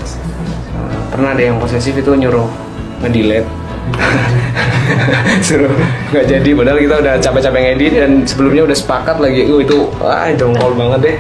pernah 1.10 1.34
ada 1.34 1.42
yang 1.42 1.58
posesif 1.58 1.98
itu 1.98 2.12
nyuruh 2.14 2.46
ngedelete 3.02 3.50
suruh 5.48 5.72
nggak 6.14 6.26
jadi. 6.30 6.50
Padahal 6.54 6.80
kita 6.80 6.96
udah 7.02 7.14
capek-capek 7.20 7.62
ngedit 7.62 7.94
dan 7.98 8.12
sebelumnya 8.26 8.64
udah 8.70 8.78
sepakat 8.78 9.18
lagi 9.20 9.50
uh, 9.50 9.60
itu 9.62 9.78
ah 10.04 10.30
jongkol 10.34 10.74
banget 10.78 11.00
deh. 11.02 11.18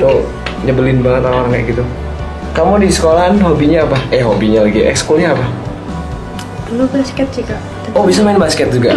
Tuh 0.00 0.24
nyebelin 0.64 1.04
banget 1.04 1.22
orang 1.28 1.52
kayak 1.52 1.64
gitu. 1.76 1.84
Kamu 2.54 2.78
di 2.78 2.88
sekolahan 2.88 3.34
hobinya 3.42 3.82
apa? 3.84 3.98
Eh 4.14 4.22
hobinya 4.22 4.64
lagi 4.64 4.86
ekskulnya 4.86 5.34
apa? 5.34 5.46
Dulu 6.70 6.84
basket 6.90 7.28
sih 7.34 7.44
kak. 7.44 7.60
oh 7.92 8.06
bisa 8.06 8.24
main 8.24 8.38
basket 8.38 8.70
juga? 8.72 8.94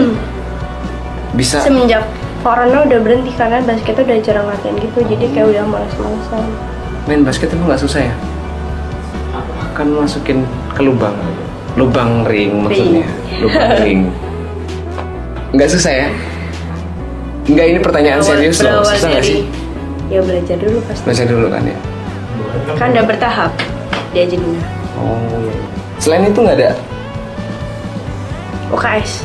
Bisa. 1.35 1.61
Semenjak 1.61 2.05
corona 2.41 2.85
udah 2.85 2.99
berhenti 3.01 3.33
karena 3.35 3.59
basket 3.65 3.97
udah 3.97 4.17
jarang 4.23 4.47
latihan 4.47 4.77
gitu, 4.79 4.99
jadi 5.03 5.25
kayak 5.35 5.47
udah 5.51 5.63
males-malesan. 5.67 6.45
main 7.07 7.23
basket 7.23 7.51
itu 7.51 7.63
nggak 7.63 7.81
susah 7.81 8.01
ya? 8.07 8.13
Kan 9.75 9.93
masukin 9.93 10.43
ke 10.73 10.81
lubang 10.81 11.13
lubang 11.77 12.25
ring 12.25 12.65
maksudnya. 12.65 13.05
Lubang 13.45 13.71
ring. 13.79 13.99
Nggak 15.53 15.69
susah 15.71 15.93
ya? 15.93 16.07
Nggak 17.47 17.65
ini 17.69 17.79
pertanyaan 17.79 18.19
Berawal- 18.19 18.37
serius 18.41 18.57
loh. 18.65 18.83
susah 18.83 19.07
nggak 19.13 19.23
sih? 19.23 19.41
Ya 20.07 20.19
belajar 20.23 20.57
dulu 20.57 20.77
pasti. 20.89 21.03
baca 21.05 21.23
dulu 21.23 21.45
kan 21.53 21.63
ya? 21.63 21.77
Kan 22.75 22.87
udah 22.95 23.05
bertahap 23.05 23.51
diajarin. 24.11 24.57
oh 24.97 25.51
selain 26.01 26.27
itu 26.27 26.39
nggak 26.41 26.57
ada? 26.57 26.71
UKS. 28.73 29.23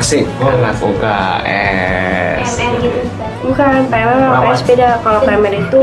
asik. 0.00 0.24
Anak 0.40 0.80
UKS 0.80 2.50
gitu. 2.80 3.00
Bukan, 3.44 3.84
PMR 3.92 4.16
sama 4.16 4.48
UKS 4.48 4.62
beda. 4.64 4.88
Kalau 5.04 5.20
PMR 5.20 5.54
itu 5.60 5.82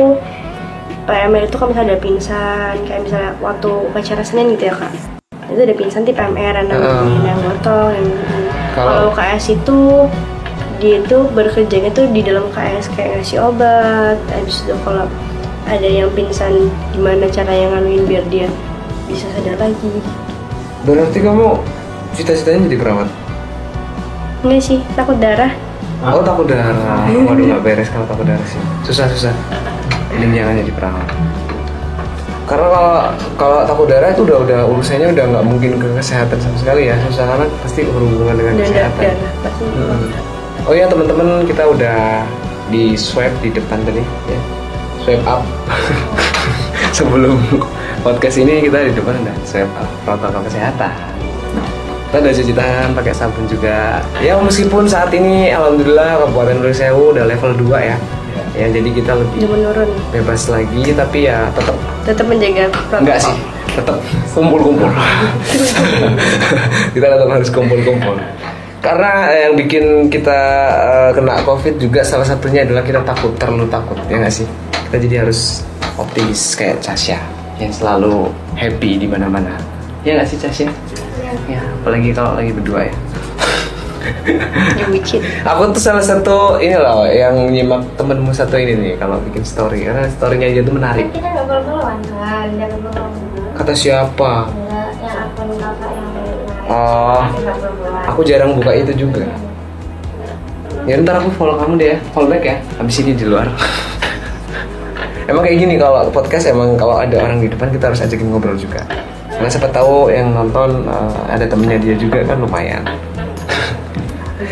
PMR 1.04 1.44
itu 1.46 1.56
kalau 1.60 1.70
misalnya 1.76 1.94
ada 1.94 2.00
pingsan, 2.02 2.76
kayak 2.90 3.02
misalnya 3.06 3.32
waktu 3.44 3.70
upacara 3.70 4.24
Senin 4.26 4.58
gitu 4.58 4.72
ya 4.72 4.74
kak. 4.74 5.13
Itu 5.54 5.62
ada 5.62 5.76
pingsan 5.78 6.02
di 6.02 6.12
PMR, 6.12 6.56
ada 6.58 6.74
Heeh. 6.74 7.06
yang 7.24 7.40
gotong, 7.40 7.94
yang 7.94 8.08
Kalau- 8.74 9.14
UKS 9.14 9.54
itu 9.54 10.10
dia 10.82 11.00
itu 11.00 11.18
bekerjanya 11.32 11.94
tuh 11.94 12.10
di 12.12 12.20
dalam 12.20 12.44
KS 12.52 12.92
kayak 12.92 13.22
ngasih 13.22 13.40
obat 13.40 14.20
habis 14.28 14.68
itu 14.68 14.76
kalau 14.84 15.08
ada 15.64 15.88
yang 15.88 16.12
pingsan 16.12 16.68
gimana 16.92 17.24
cara 17.32 17.56
yang 17.56 17.72
nganuin 17.72 18.04
biar 18.04 18.26
dia 18.28 18.52
bisa 19.08 19.24
sadar 19.32 19.56
lagi 19.64 20.04
berarti 20.84 21.24
kamu 21.24 21.56
cita-citanya 22.12 22.68
jadi 22.68 22.78
perawat 22.84 23.08
enggak 24.44 24.60
sih 24.60 24.84
takut 24.92 25.16
darah 25.24 25.56
Oh 26.04 26.20
takut 26.20 26.52
darah. 26.52 26.76
Waduh 27.32 27.48
nggak 27.48 27.64
beres 27.64 27.88
kalau 27.88 28.04
takut 28.04 28.28
darah 28.28 28.44
sih. 28.44 28.60
Susah 28.84 29.08
susah. 29.08 29.32
Ini 30.12 30.36
jangan 30.36 30.60
jadi 30.60 30.72
perawat. 30.76 31.08
Karena 32.44 32.68
kalau 32.68 32.96
kalau 33.40 33.58
takut 33.64 33.88
darah 33.88 34.12
itu 34.12 34.28
udah 34.28 34.38
udah 34.44 34.60
urusannya 34.68 35.16
udah 35.16 35.26
nggak 35.32 35.46
mungkin 35.48 35.72
ke 35.80 35.88
kesehatan 35.96 36.38
sama 36.38 36.58
sekali 36.60 36.92
ya. 36.92 36.96
Susah 37.08 37.26
karena 37.26 37.46
pasti 37.64 37.82
berhubungan 37.88 38.36
dengan 38.36 38.54
Dan 38.60 38.64
kesehatan. 38.68 39.16
pasti. 39.42 39.64
Mm-mm. 39.64 40.02
Oh 40.64 40.74
ya 40.76 40.86
teman-teman 40.88 41.44
kita 41.44 41.64
udah 41.68 42.24
di 42.68 42.96
swipe 42.96 43.36
di 43.40 43.50
depan 43.52 43.80
tadi 43.84 44.04
ya. 44.28 44.40
Swipe 45.04 45.24
up. 45.24 45.44
Sebelum 46.98 47.40
podcast 48.04 48.38
ini 48.38 48.62
kita 48.62 48.86
di 48.86 48.94
depan 48.94 49.18
udah 49.24 49.36
swipe 49.44 49.72
up 49.76 49.90
protokol 50.04 50.44
kesehatan. 50.46 50.92
Kita 52.08 52.22
udah 52.22 52.34
cuci 52.38 52.54
tangan 52.54 52.90
pakai 52.94 53.10
sabun 53.10 53.50
juga. 53.50 53.98
Ya 54.22 54.38
meskipun 54.38 54.86
saat 54.86 55.10
ini 55.10 55.50
alhamdulillah 55.50 56.22
Kabupaten 56.22 56.62
Sewu 56.70 57.10
udah 57.10 57.26
level 57.26 57.58
2 57.58 57.74
ya. 57.82 57.98
Ya 58.54 58.66
jadi 58.70 58.86
kita 58.86 59.12
lebih 59.14 59.38
Udah 59.40 59.50
menurun. 59.52 59.90
bebas 60.10 60.42
lagi 60.46 60.82
tapi 60.94 61.26
ya 61.26 61.50
tetap 61.52 61.76
Tetap 62.04 62.26
menjaga 62.26 62.64
protokol. 62.70 63.00
enggak 63.02 63.18
sih 63.20 63.36
tetap 63.74 63.98
kumpul-kumpul. 64.30 64.86
Kita 66.94 67.06
tetap 67.10 67.28
harus 67.28 67.50
kumpul-kumpul. 67.50 68.16
Karena 68.78 69.32
yang 69.32 69.56
bikin 69.56 70.08
kita 70.08 70.40
eh, 70.76 71.10
kena 71.16 71.40
covid 71.42 71.80
juga 71.80 72.04
salah 72.04 72.22
satunya 72.22 72.62
adalah 72.62 72.84
kita 72.84 73.02
takut 73.02 73.32
terlalu 73.34 73.66
takut 73.68 73.98
ya 74.06 74.20
nggak 74.20 74.30
sih? 74.30 74.46
Kita 74.86 74.96
jadi 75.00 75.16
harus 75.26 75.64
optimis 75.96 76.54
kayak 76.54 76.84
Casya 76.84 77.18
yang 77.58 77.72
selalu 77.72 78.28
happy 78.54 79.00
di 79.00 79.08
mana-mana. 79.08 79.56
Ya 80.04 80.20
nggak 80.20 80.28
sih 80.28 80.38
Casya 80.38 80.68
ya 81.50 81.58
apalagi 81.82 82.14
kalau 82.14 82.38
lagi 82.38 82.54
berdua 82.54 82.86
ya 82.86 82.94
Aku 85.48 85.62
tuh 85.72 85.82
salah 85.82 86.04
satu 86.04 86.60
ini 86.60 86.76
loh 86.76 87.08
yang 87.08 87.36
nyimak 87.50 87.84
temenmu 87.96 88.32
satu 88.36 88.60
ini 88.60 88.74
nih 88.76 88.94
kalau 89.00 89.20
bikin 89.24 89.44
story 89.44 89.88
karena 89.88 90.08
storynya 90.12 90.48
dia 90.52 90.64
tuh 90.64 90.76
menarik 90.76 91.08
Kan 91.12 91.20
kita 91.20 91.30
nggak 91.32 91.46
follow-followan 91.48 92.00
kan, 92.12 92.48
jangan 92.60 92.80
follow 92.84 93.34
kata 93.54 93.74
siapa 93.78 94.34
Enggak, 94.50 94.90
yang 94.98 95.18
akun 95.30 95.50
kakak 95.62 95.92
yang 95.94 96.10
dari 96.12 96.34
kemarin. 96.34 96.72
Oh. 96.74 97.22
Nggak. 97.22 98.10
Aku 98.14 98.20
jarang 98.26 98.52
buka 98.58 98.72
itu 98.74 98.92
juga. 98.98 99.26
Ya 100.84 101.00
ntar 101.00 101.24
aku 101.24 101.30
follow 101.40 101.56
kamu 101.56 101.80
deh 101.80 101.88
ya, 101.96 101.98
follow 102.12 102.28
back 102.28 102.44
ya. 102.44 102.56
Habis 102.76 102.96
ini 103.06 103.16
di 103.16 103.26
luar. 103.30 103.48
emang 105.32 105.44
kayak 105.48 105.58
gini 105.64 105.76
kalau 105.80 106.12
podcast 106.12 106.52
emang 106.52 106.76
kalau 106.76 107.00
ada 107.00 107.16
orang 107.24 107.40
di 107.40 107.48
depan 107.48 107.72
kita 107.72 107.94
harus 107.94 108.04
ajakin 108.04 108.28
ngobrol 108.28 108.58
juga. 108.60 108.84
Karena 109.32 109.50
siapa 109.50 109.72
tahu 109.72 110.12
yang 110.12 110.36
nonton 110.36 110.84
eh, 110.84 111.22
ada 111.32 111.46
temennya 111.48 111.80
dia 111.80 111.96
juga 111.96 112.26
kan 112.28 112.42
lumayan. 112.42 112.84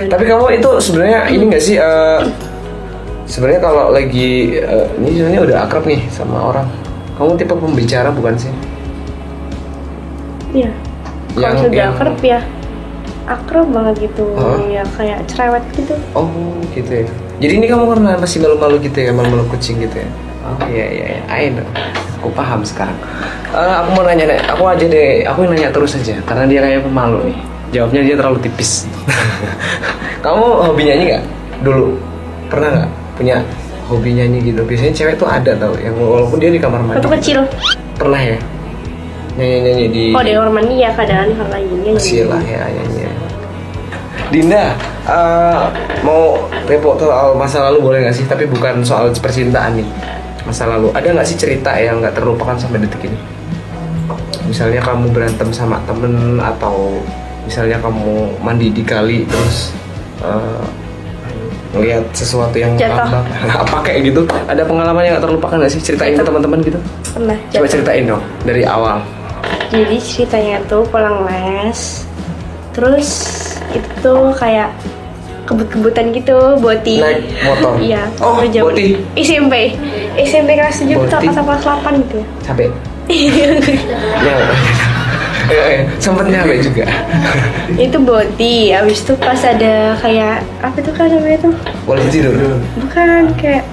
Tapi 0.08 0.24
kamu 0.24 0.46
itu 0.56 0.70
sebenarnya 0.80 1.20
ini 1.28 1.44
nggak 1.48 1.64
sih? 1.64 1.76
eh, 1.76 2.20
sebenarnya 3.26 3.62
kalau 3.62 3.90
lagi 3.90 4.58
eh, 4.58 4.86
ini 4.98 5.10
sebenarnya 5.16 5.42
udah 5.44 5.58
akrab 5.64 5.84
nih 5.86 6.02
sama 6.10 6.38
orang. 6.42 6.68
Kamu 7.16 7.38
tipe 7.38 7.54
pembicara 7.54 8.10
bukan 8.10 8.34
sih? 8.36 8.52
Iya. 10.52 10.72
Kalau 11.32 11.44
Yang- 11.44 11.60
sudah 11.64 11.78
yang- 11.78 11.94
akrab 11.96 12.18
ya 12.20 12.40
akrab 13.22 13.68
banget 13.72 14.12
gitu 14.12 14.26
Hah? 14.36 14.60
ya 14.68 14.84
kayak 14.98 15.20
cerewet 15.30 15.64
gitu 15.72 15.96
Oh 16.12 16.28
gitu 16.76 16.92
ya. 16.92 17.06
Jadi 17.40 17.54
ini 17.58 17.66
kamu 17.66 17.86
karena 17.88 18.20
masih 18.20 18.44
malu-malu 18.44 18.76
gitu 18.84 18.98
ya, 19.00 19.12
malu-malu 19.16 19.48
kucing 19.50 19.80
gitu 19.80 19.98
ya. 19.98 20.10
Oh 20.42 20.58
iya 20.68 20.86
iya 20.90 21.06
iya, 21.16 21.22
I 21.30 21.50
know. 21.50 21.66
Aku 22.20 22.30
paham 22.34 22.62
sekarang. 22.62 22.94
Eh, 23.50 23.74
aku 23.82 23.90
mau 23.94 24.04
nanya, 24.04 24.26
nih, 24.28 24.42
aku 24.46 24.64
aja 24.66 24.86
deh, 24.86 25.26
aku 25.26 25.46
yang 25.46 25.54
nanya 25.54 25.70
terus 25.70 25.98
aja, 25.98 26.18
karena 26.22 26.46
dia 26.46 26.60
kayak 26.62 26.82
pemalu 26.84 27.34
nih. 27.34 27.38
Jawabnya 27.72 28.02
dia 28.04 28.16
terlalu 28.20 28.38
tipis. 28.44 28.86
kamu 30.24 30.46
hobi 30.68 30.82
nyanyi 30.92 31.04
nggak? 31.16 31.24
Dulu 31.64 31.88
pernah 32.52 32.70
nggak 32.76 32.90
punya 33.16 33.36
hobi 33.88 34.12
nyanyi 34.16 34.38
gitu? 34.52 34.62
Biasanya 34.68 34.94
cewek 34.94 35.16
tuh 35.16 35.28
ada 35.28 35.56
tau, 35.56 35.74
yang 35.80 35.96
walaupun 35.96 36.38
dia 36.40 36.52
di 36.52 36.60
kamar 36.60 36.84
mandi. 36.84 37.00
waktu 37.00 37.12
kecil 37.20 37.40
Pernah 37.96 38.22
ya? 38.22 38.38
Nyanyi-nyanyi 39.40 39.86
di. 39.88 40.04
oh 40.12 40.24
di 40.24 40.32
kamar 40.36 40.52
mandi 40.52 40.76
ya 40.84 40.92
kadang 40.92 41.32
kalau 41.32 41.60
ini 41.60 41.96
Masih 41.96 42.28
lah 42.28 42.44
ya 42.44 42.68
nyanyi. 42.68 43.08
Dinda, 44.32 44.76
eh, 45.12 45.64
mau 46.08 46.40
repo 46.64 46.96
soal 46.96 47.36
masa 47.36 47.68
lalu 47.68 47.84
boleh 47.84 48.00
nggak 48.08 48.16
sih? 48.16 48.24
Tapi 48.28 48.48
bukan 48.48 48.80
soal 48.84 49.12
percintaan 49.12 49.80
nih. 49.80 49.88
Masa 50.48 50.68
lalu, 50.68 50.88
ada 50.96 51.08
nggak 51.12 51.28
sih 51.28 51.38
cerita 51.38 51.76
yang 51.76 52.00
nggak 52.00 52.16
terlupakan 52.16 52.56
sampai 52.56 52.84
detik 52.84 53.12
ini? 53.12 53.20
Misalnya 54.48 54.84
kamu 54.84 55.12
berantem 55.12 55.52
sama 55.52 55.80
temen 55.84 56.40
atau 56.40 57.00
misalnya 57.44 57.78
kamu 57.78 58.12
mandi 58.40 58.70
di 58.70 58.82
kali 58.82 59.26
terus 59.26 59.74
eh, 60.20 60.64
ngelihat 61.72 62.04
sesuatu 62.12 62.54
yang 62.54 62.76
Jatuh. 62.76 63.24
apa 63.48 63.78
kayak 63.86 64.04
gitu? 64.06 64.22
Ada 64.46 64.62
pengalaman 64.62 65.02
yang 65.02 65.14
nggak 65.16 65.26
terlupakan 65.26 65.56
nggak 65.56 65.72
sih? 65.72 65.80
Ceritain 65.80 66.14
ke 66.14 66.22
teman-teman 66.22 66.60
gitu. 66.62 66.80
pernah 67.10 67.38
Coba 67.48 67.60
jatuh. 67.60 67.72
ceritain 67.72 68.04
dong 68.06 68.24
dari 68.42 68.64
awal. 68.64 69.00
jadi 69.68 69.98
ceritanya 69.98 70.60
tuh 70.66 70.84
pulang 70.86 71.24
les 71.24 72.04
terus 72.72 73.08
itu 73.70 73.88
tuh 74.02 74.32
kayak 74.34 74.68
kebut-kebutan 75.44 76.12
gitu 76.12 76.36
boti 76.58 77.00
Naik 77.00 77.24
motor? 77.42 77.76
iya 77.78 78.04
Oh, 78.18 78.40
zaman 78.42 78.72
boti. 78.72 79.00
SMP 79.18 79.76
SMP 80.18 80.56
kelas 80.56 80.76
7 80.78 80.92
Boti. 80.94 81.08
atau 81.26 81.44
kelas 81.44 81.64
8 81.64 82.00
gitu 82.02 82.16
ya 82.18 82.26
Capek. 82.46 82.70
Nyampe. 84.24 84.56
Eh, 85.52 85.84
sempet 85.98 86.26
nyampe 86.26 86.56
juga. 86.60 86.86
itu 87.74 87.98
boti 87.98 88.56
abis 88.72 89.00
itu 89.02 89.14
pas 89.16 89.38
ada 89.38 89.76
kayak 89.98 90.40
apa 90.60 90.78
tuh 90.78 90.92
kan 90.92 91.08
namanya 91.08 91.40
tuh 91.42 91.54
Boleh 91.84 92.04
tidur. 92.08 92.36
bukan 92.78 93.08
kayak 93.36 93.64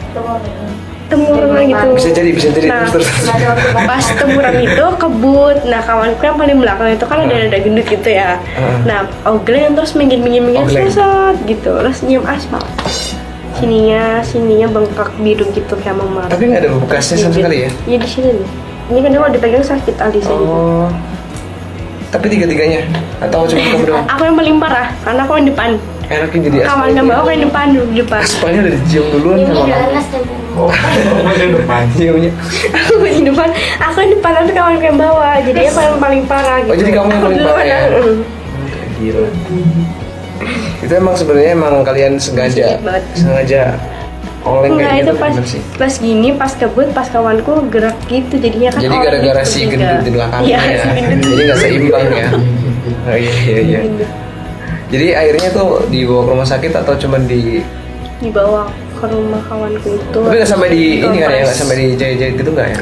temuran 1.09 1.64
gitu 1.64 1.88
Bisa 1.97 2.11
jadi, 2.12 2.31
bisa 2.31 2.49
jadi. 2.51 2.69
Nah, 2.69 2.85
Terus, 2.87 3.09
terus. 3.09 3.33
pas 3.73 4.05
temuran 4.12 4.55
itu 4.61 4.85
kebut 4.99 5.57
nah 5.64 5.81
kawanku 5.81 6.21
yang 6.21 6.37
paling 6.37 6.59
belakang 6.59 6.88
itu 6.93 7.05
kan 7.05 7.19
ada 7.19 7.33
Ah. 7.33 7.47
ada 7.47 7.59
gendut 7.59 7.87
gitu 7.87 8.09
ya 8.09 8.37
Ah. 8.55 8.79
nah 8.85 8.99
ogleng 9.25 9.73
terus 9.73 9.95
minggir 9.95 10.19
minggir 10.19 10.43
minggir 10.43 10.62
Ogleng. 10.62 10.85
sesat 10.87 11.37
gitu 11.43 11.71
terus 11.75 12.03
nyium 12.03 12.25
aspal 12.25 12.61
sininya 13.55 14.21
sininya 14.23 14.69
bengkak 14.69 15.11
biru 15.17 15.49
gitu 15.51 15.75
kayak 15.77 15.97
memar 15.97 16.29
Tapi 16.29 16.43
nggak 16.47 16.61
ada 16.62 16.71
bekasnya 16.77 17.17
sama 17.19 17.33
sekali 17.35 17.57
ya? 17.59 17.71
iya 17.85 17.99
di 17.99 18.07
sini 18.07 18.29
nih 18.31 18.49
ini 18.88 18.99
kan 19.01 19.11
kalau 19.12 19.31
dipegang 19.31 19.64
sakit 19.64 19.95
alisnya 19.99 20.31
gitu 20.31 20.55
Oh. 20.55 20.87
Tapi 22.09 22.27
tiga-tiganya? 22.27 22.81
Atau 23.18 23.44
cuma 23.44 23.61
kamu 23.62 23.85
doang? 23.85 24.05
aku 24.07 24.23
yang 24.23 24.37
paling 24.37 24.57
parah 24.59 24.88
karena 25.01 25.21
aku 25.23 25.33
yang 25.37 25.47
depan 25.47 25.71
Enaknya 26.09 26.40
jadi 26.40 26.57
kawan 26.62 26.73
aspal. 26.81 26.88
yang 26.90 27.05
bawah 27.05 27.21
aku 27.21 27.29
yang 27.29 27.42
depan 27.44 27.66
dulu 27.68 27.87
depan 27.94 28.21
Aspalnya 28.23 28.59
udah 28.59 28.73
dicium 28.75 29.07
duluan 29.11 29.37
Ini 29.37 29.44
sama 29.44 29.61
udah 29.61 29.77
kamu. 29.77 29.92
les 29.92 30.07
tempo. 30.09 30.35
Oh, 30.59 30.71
Ciumnya. 31.94 32.31
aku 32.73 33.05
yang 33.05 33.25
depan 33.25 33.49
aku 33.79 33.97
yang 34.01 34.12
depan 34.12 34.31
tapi 34.35 34.53
kawanku 34.53 34.85
yang 34.85 34.99
bawah 34.99 35.35
jadi 35.38 35.61
aku 35.68 35.81
yang 35.83 35.99
paling 35.99 36.23
parah 36.25 36.57
gitu 36.59 36.73
Oh, 36.73 36.77
jadi 36.77 36.90
kamu 36.90 37.07
yang 37.07 37.12
Aku 37.14 37.27
paling 37.29 37.40
parah 37.44 37.64
ya? 37.64 37.79
mm. 37.92 38.16
Gila. 38.99 39.29
Itu 40.81 40.92
emang 40.94 41.14
sebenarnya 41.14 41.51
emang 41.53 41.75
kalian 41.83 42.12
sengaja, 42.16 42.79
sengaja 43.12 43.62
oleng 44.40 44.70
Enggak 44.72 44.87
kayak 44.88 44.96
itu 44.96 45.05
gitu 45.05 45.12
pas 45.18 45.33
bener 45.33 45.46
sih. 45.46 45.61
pas 45.74 45.94
gini 45.94 46.29
pas 46.33 46.53
kebut 46.53 46.88
pas 46.90 47.07
kawanku 47.07 47.53
gerak 47.68 47.96
gitu 48.07 48.35
jadinya 48.37 48.70
kan 48.70 48.81
Jadi 48.81 48.96
gara-gara 48.96 49.40
gitu 49.40 49.51
si 49.51 49.61
juga. 49.61 49.70
gendut 49.74 49.98
di 50.01 50.12
belakangnya 50.12 50.48
iya 50.48 50.61
ya. 50.61 50.79
si 50.79 50.88
Jadi 51.24 51.42
nggak 51.42 51.59
seimbang 51.59 52.09
ya. 52.12 52.29
Oh, 53.01 53.12
iya 53.12 53.33
iya 53.44 53.59
iya. 53.61 53.81
Jadi 54.88 55.07
akhirnya 55.12 55.48
tuh 55.51 55.68
dibawa 55.87 56.20
ke 56.22 56.31
rumah 56.31 56.46
sakit 56.46 56.72
atau 56.74 56.94
cuma 56.96 57.16
di 57.20 57.61
dibawa 58.18 58.64
ke 58.94 59.07
rumah 59.07 59.40
kawanku 59.44 59.88
itu 59.92 60.18
Tapi 60.18 60.35
nggak 60.35 60.48
sampai 60.48 60.68
di 60.68 60.83
ini 60.98 61.18
kan 61.18 61.29
ya, 61.31 61.44
Dikompres. 61.44 61.55
sampai 61.55 61.77
di 61.77 61.87
jahit-jahit 61.94 62.35
gitu 62.35 62.51
nggak 62.51 62.68
ya? 62.68 62.81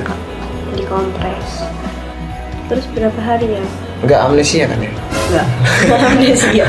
dikompres 0.72 1.50
terus 2.66 2.84
berapa 2.88 3.20
hari 3.20 3.48
ya 3.52 3.64
Nggak 3.98 4.20
amnesia 4.22 4.64
kan 4.64 4.78
ya? 4.78 4.92
enggak 5.26 5.46
amnesia 6.06 6.66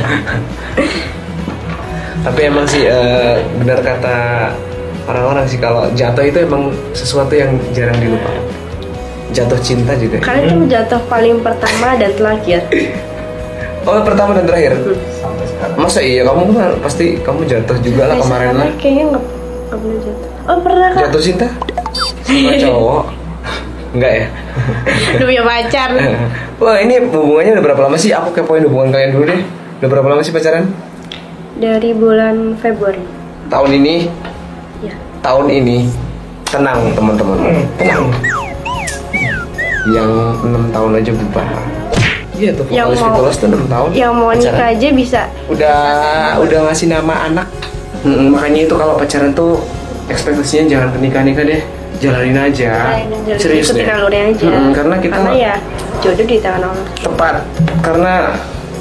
Tapi 2.20 2.40
emang 2.44 2.66
sih 2.66 2.84
eh, 2.84 3.36
benar 3.56 3.80
kata 3.80 4.18
orang-orang 5.08 5.48
sih 5.48 5.58
kalau 5.58 5.88
jatuh 5.92 6.24
itu 6.24 6.44
emang 6.44 6.70
sesuatu 6.92 7.34
yang 7.34 7.56
jarang 7.72 7.96
dilupakan. 7.98 8.44
Jatuh 9.28 9.60
cinta 9.60 9.92
juga. 9.96 10.20
ya? 10.20 10.24
karena 10.24 10.42
itu 10.46 10.56
jatuh 10.68 11.02
paling 11.08 11.44
pertama 11.44 11.96
dan 11.96 12.12
terakhir 12.16 12.62
Oh 13.88 14.04
pertama 14.04 14.36
dan 14.36 14.44
terakhir. 14.44 14.76
Masa 15.80 16.04
iya 16.04 16.28
kamu 16.28 16.52
kan 16.52 16.76
pasti 16.80 17.16
kamu 17.24 17.48
jatuh 17.48 17.80
juga 17.80 18.12
lah 18.12 18.16
kemarin 18.20 18.52
sekarang 18.52 18.60
lah. 18.60 18.70
kayaknya 18.80 19.04
nggak 19.08 19.24
nggak 19.68 19.80
pernah 19.80 20.00
jatuh 20.04 20.30
oh 20.44 20.58
pernah 20.60 20.88
kak 20.92 21.02
Jatuh 21.08 21.22
cinta 21.24 21.48
sama 22.24 22.52
cowok? 22.68 23.04
Enggak 23.96 24.12
ya? 24.12 24.26
udah 25.16 25.26
punya 25.26 25.44
pacar 25.44 25.90
Wah 26.64 26.78
ini 26.82 26.94
hubungannya 27.00 27.52
udah 27.56 27.64
berapa 27.64 27.82
lama 27.88 27.96
sih? 27.96 28.12
Aku 28.12 28.30
kepoin 28.32 28.64
hubungan 28.64 28.92
kalian 28.92 29.12
dulu 29.12 29.24
deh. 29.24 29.42
Udah 29.80 29.90
berapa 29.90 30.08
lama 30.08 30.22
sih 30.22 30.32
pacaran? 30.32 30.68
dari 31.58 31.90
bulan 31.90 32.54
Februari 32.56 33.02
Tahun 33.48 33.72
ini? 33.74 34.06
Tahun 35.28 35.44
ini? 35.46 35.84
Tenang 36.48 36.88
teman-teman. 36.96 37.36
Tenang. 37.76 38.08
Yang 39.86 40.12
enam 40.42 40.64
tahun 40.72 40.92
aja 40.96 41.12
bubar. 41.14 41.48
Iya 42.32 42.50
tuh 42.54 42.64
Yang 42.70 42.88
mau- 42.96 43.28
tuh 43.28 43.48
enam 43.50 43.64
tahun. 43.66 43.90
yang 43.92 44.14
mau 44.14 44.32
nikah 44.32 44.56
pacaran. 44.56 44.72
aja 44.72 44.88
bisa 44.94 45.22
Udah 45.50 45.80
udah 46.38 46.60
ngasih 46.64 46.88
nama 46.88 47.26
anak 47.26 47.48
Mm, 48.00 48.30
makanya 48.30 48.60
itu 48.64 48.76
kalau 48.78 48.94
pacaran 48.94 49.34
tuh 49.34 49.58
ekspektasinya 50.08 50.70
jangan 50.70 50.88
ke 50.94 51.00
nikah 51.02 51.26
nikah 51.26 51.44
deh 51.44 51.60
jalanin 51.98 52.38
aja 52.38 52.94
Jadi 53.26 53.42
serius 53.42 53.68
ikutin 53.68 53.84
deh 53.84 53.90
alurnya 53.92 54.24
aja 54.30 54.48
Mm, 54.48 54.70
karena 54.72 54.96
kita 54.98 55.14
karena 55.18 55.32
ya 55.34 55.54
jodoh 56.00 56.24
di 56.24 56.38
tangan 56.38 56.62
Allah 56.64 56.88
tepat 56.96 57.36
karena 57.82 58.14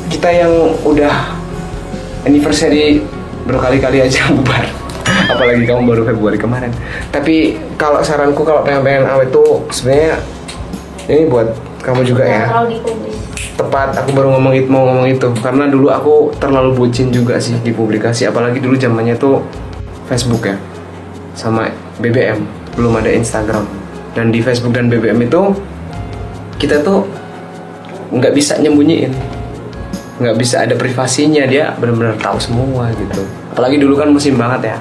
kita 0.06 0.28
yang 0.30 0.52
udah 0.84 1.14
anniversary 2.22 3.00
berkali-kali 3.42 4.04
aja 4.04 4.20
bubar 4.36 4.68
apalagi 5.26 5.66
kamu 5.66 5.82
baru 5.84 6.02
Februari 6.06 6.38
kemarin. 6.38 6.70
Tapi 7.10 7.58
kalau 7.74 8.00
saranku 8.00 8.46
kalau 8.46 8.62
pengen-pengen 8.62 9.06
awet 9.06 9.30
tuh 9.34 9.66
sebenarnya 9.74 10.22
ini 11.10 11.26
buat 11.30 11.48
kamu 11.82 12.02
juga 12.06 12.24
ya. 12.26 12.46
Tepat 13.56 13.96
aku 13.96 14.10
baru 14.12 14.36
ngomong 14.36 14.52
itu 14.54 14.68
mau 14.68 14.84
ngomong 14.86 15.06
itu. 15.10 15.28
Karena 15.40 15.66
dulu 15.66 15.88
aku 15.90 16.34
terlalu 16.38 16.76
bucin 16.76 17.10
juga 17.10 17.38
sih 17.40 17.56
di 17.62 17.72
publikasi. 17.72 18.28
Apalagi 18.28 18.62
dulu 18.62 18.76
zamannya 18.78 19.16
tuh 19.16 19.42
Facebook 20.06 20.46
ya. 20.46 20.56
Sama 21.36 21.70
BBM 21.98 22.42
belum 22.76 23.00
ada 23.00 23.10
Instagram. 23.12 23.64
Dan 24.16 24.32
di 24.32 24.40
Facebook 24.40 24.72
dan 24.72 24.88
BBM 24.88 25.28
itu 25.28 25.52
kita 26.56 26.80
tuh 26.80 27.04
nggak 28.12 28.32
bisa 28.32 28.56
nyembunyiin. 28.60 29.12
Nggak 30.20 30.36
bisa 30.36 30.64
ada 30.64 30.74
privasinya. 30.76 31.44
Dia 31.48 31.72
benar-benar 31.76 32.16
tahu 32.20 32.36
semua 32.40 32.92
gitu. 32.92 33.24
Apalagi 33.52 33.80
dulu 33.80 33.96
kan 33.96 34.12
musim 34.12 34.36
banget 34.36 34.76
ya 34.76 34.78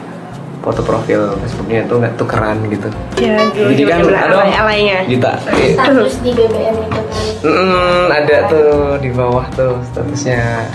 foto 0.65 0.82
profil 0.82 1.38
Facebooknya 1.45 1.86
tuh 1.86 2.01
nggak 2.01 2.13
tukeran 2.17 2.58
gitu 2.73 2.89
ya 3.21 3.38
dulu 3.54 3.69
jadi 3.69 3.84
kan 3.86 3.99
zaman 4.01 4.15
aduh 4.17 4.39
alay 4.41 4.54
alaynya 4.58 4.97
kita 5.06 5.32
eh, 5.54 5.78
Status 5.78 6.15
di 6.25 6.32
BBM 6.34 6.75
itu 6.82 6.89
kan. 6.89 7.06
Mm, 7.45 8.04
ada 8.10 8.38
tuh 8.49 8.69
di 8.97 9.10
bawah 9.13 9.45
tuh 9.54 9.78
statusnya 9.93 10.65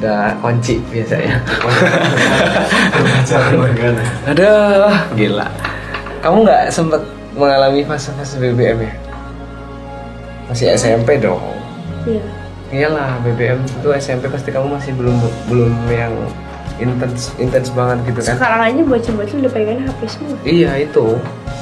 ada 0.00 0.32
kunci 0.40 0.80
biasanya. 0.88 1.44
Aduh, 4.32 4.96
gila. 5.12 5.44
Kamu 6.24 6.36
nggak 6.48 6.72
sempet 6.72 7.04
mengalami 7.36 7.84
fase-fase 7.84 8.40
BBM 8.40 8.88
ya? 8.88 8.92
Masih 10.48 10.72
SMP 10.72 11.20
dong. 11.20 11.40
iya 12.08 12.24
Iyalah, 12.70 13.18
BBM 13.26 13.66
itu 13.66 13.88
SMP 13.98 14.30
pasti 14.30 14.54
kamu 14.54 14.78
masih 14.78 14.94
belum 14.94 15.18
belum 15.50 15.74
yang 15.90 16.14
intens 16.80 17.30
intens 17.36 17.68
banget 17.70 17.98
gitu 18.08 18.20
kan? 18.20 18.34
sekarang 18.34 18.60
aja 18.64 18.80
bocil-bocil 18.82 19.36
udah 19.38 19.52
pegang 19.52 19.78
HP 19.80 20.00
semua 20.08 20.34
Iya 20.42 20.72
itu. 20.80 21.06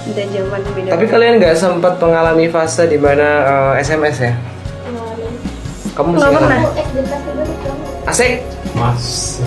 udah 0.09 0.25
zaman 0.31 0.61
beda 0.73 0.89
Tapi 0.95 1.05
kalian 1.05 1.33
nggak 1.37 1.55
sempat 1.55 1.95
mengalami 1.99 2.47
fase 2.47 2.87
di 2.87 2.97
mana 2.97 3.29
eh, 3.75 3.83
SMS 3.83 4.17
ya? 4.23 4.33
Kamu 5.93 6.15
Nggak 6.15 6.31
pernah. 6.31 6.61
Asik. 8.07 8.47
Mas. 8.73 9.43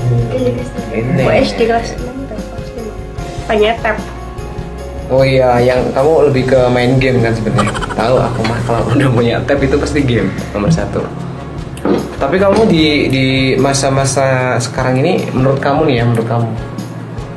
Ini. 0.91 1.23
SD 1.41 1.60
kelas 1.63 1.95
6 1.95 2.03
atau 2.03 2.36
kelas 2.36 2.67
5 2.75 3.47
Pengen 3.47 3.75
tab 3.79 3.97
Oh 5.07 5.23
iya, 5.23 5.60
yang 5.60 5.91
kamu 5.91 6.31
lebih 6.31 6.47
ke 6.47 6.60
main 6.67 6.95
game 6.95 7.19
kan 7.19 7.31
sebenarnya. 7.31 7.67
Tahu 7.91 8.15
aku 8.15 8.39
mah 8.47 8.60
kalau 8.63 8.84
udah 8.91 9.10
punya 9.12 9.36
tab 9.43 9.60
itu 9.60 9.75
pasti 9.75 9.99
game 9.99 10.31
nomor 10.51 10.71
satu. 10.71 11.03
Tapi 12.21 12.38
kamu 12.38 12.69
di 12.69 12.86
di 13.10 13.25
masa-masa 13.57 14.53
sekarang 14.57 15.01
ini, 15.01 15.25
menurut 15.34 15.57
kamu 15.57 15.89
nih 15.89 15.95
ya, 15.97 16.03
menurut 16.05 16.27
kamu 16.27 16.49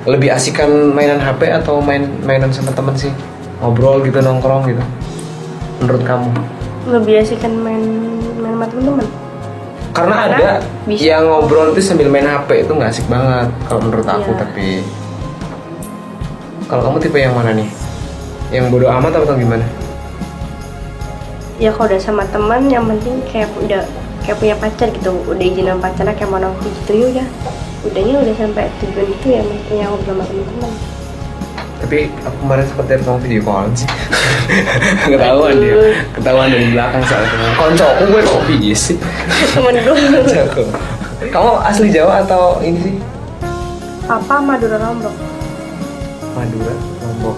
lebih 0.04 0.28
asikan 0.28 0.68
mainan 0.92 1.16
HP 1.16 1.48
atau 1.48 1.80
main 1.80 2.04
mainan 2.20 2.52
sama 2.52 2.68
temen 2.70 2.92
sih? 2.92 3.08
Ngobrol 3.58 4.04
gitu, 4.04 4.20
nongkrong 4.20 4.68
gitu. 4.68 4.84
Menurut 5.80 6.04
kamu? 6.04 6.28
lebih 6.84 7.16
asik 7.16 7.40
kan 7.40 7.48
main 7.56 7.80
main 8.36 8.52
sama 8.52 8.68
temen-temen 8.68 9.08
Karena 9.96 10.14
Karena 10.20 10.36
ada 10.36 10.48
bisa. 10.84 11.00
yang 11.00 11.24
ngobrol 11.24 11.72
itu 11.72 11.80
sambil 11.80 12.12
main 12.12 12.28
HP 12.28 12.60
itu 12.60 12.76
nggak 12.76 12.92
asik 12.92 13.08
banget 13.08 13.48
kalau 13.64 13.80
menurut 13.80 14.04
aku 14.04 14.28
Iya. 14.28 14.40
tapi 14.44 14.66
kalau 16.66 16.82
kamu 16.84 16.96
tipe 17.00 17.16
yang 17.16 17.32
mana 17.32 17.56
nih? 17.56 17.64
Yang 18.52 18.64
bodoh 18.68 18.92
amat 18.92 19.16
atau 19.16 19.32
gimana? 19.32 19.64
Ya 21.56 21.70
kalau 21.70 21.86
udah 21.86 22.00
sama 22.02 22.24
teman 22.28 22.66
yang 22.66 22.84
penting 22.86 23.22
kayak 23.30 23.48
udah 23.58 23.82
kayak 24.20 24.36
punya 24.40 24.56
pacar 24.58 24.88
gitu 24.90 25.10
udah 25.24 25.44
izin 25.44 25.66
sama 25.68 25.80
pacarnya 25.84 26.14
kayak 26.14 26.30
mau 26.30 26.40
nongkrong 26.40 26.72
gitu 26.82 26.92
ya 26.96 27.06
udah 27.06 27.26
udahnya 27.84 28.16
udah 28.24 28.34
sampai 28.34 28.64
tujuan 28.80 29.06
itu 29.06 29.26
ya 29.28 29.40
mestinya 29.44 29.84
ngobrol 29.92 30.14
sama 30.14 30.24
teman-teman 30.26 30.72
Tapi 31.74 31.98
aku 32.24 32.36
kemarin 32.40 32.64
sempat 32.64 32.84
lihat 32.88 33.00
kamu 33.04 33.18
video 33.20 33.40
call 33.44 33.68
sih. 33.76 33.84
ketahuan 35.12 35.52
dia, 35.60 35.76
ketahuan 36.16 36.48
dari 36.48 36.72
belakang 36.72 37.04
saat 37.04 37.28
itu. 37.28 37.36
Konco, 37.60 37.84
aku 37.84 38.04
gue 38.08 38.20
kok 38.24 38.42
video 38.48 38.72
sih. 38.72 38.96
temen 39.52 39.76
gue 39.76 39.92
Jago. 40.32 40.64
Kamu 41.28 41.60
asli 41.60 41.92
Jawa 41.92 42.24
atau 42.24 42.56
ini 42.64 42.78
sih? 42.80 42.94
papa 44.04 44.36
Madura 44.36 44.76
Lombok 44.76 45.12
Madura, 46.32 46.72
Lombok. 47.00 47.36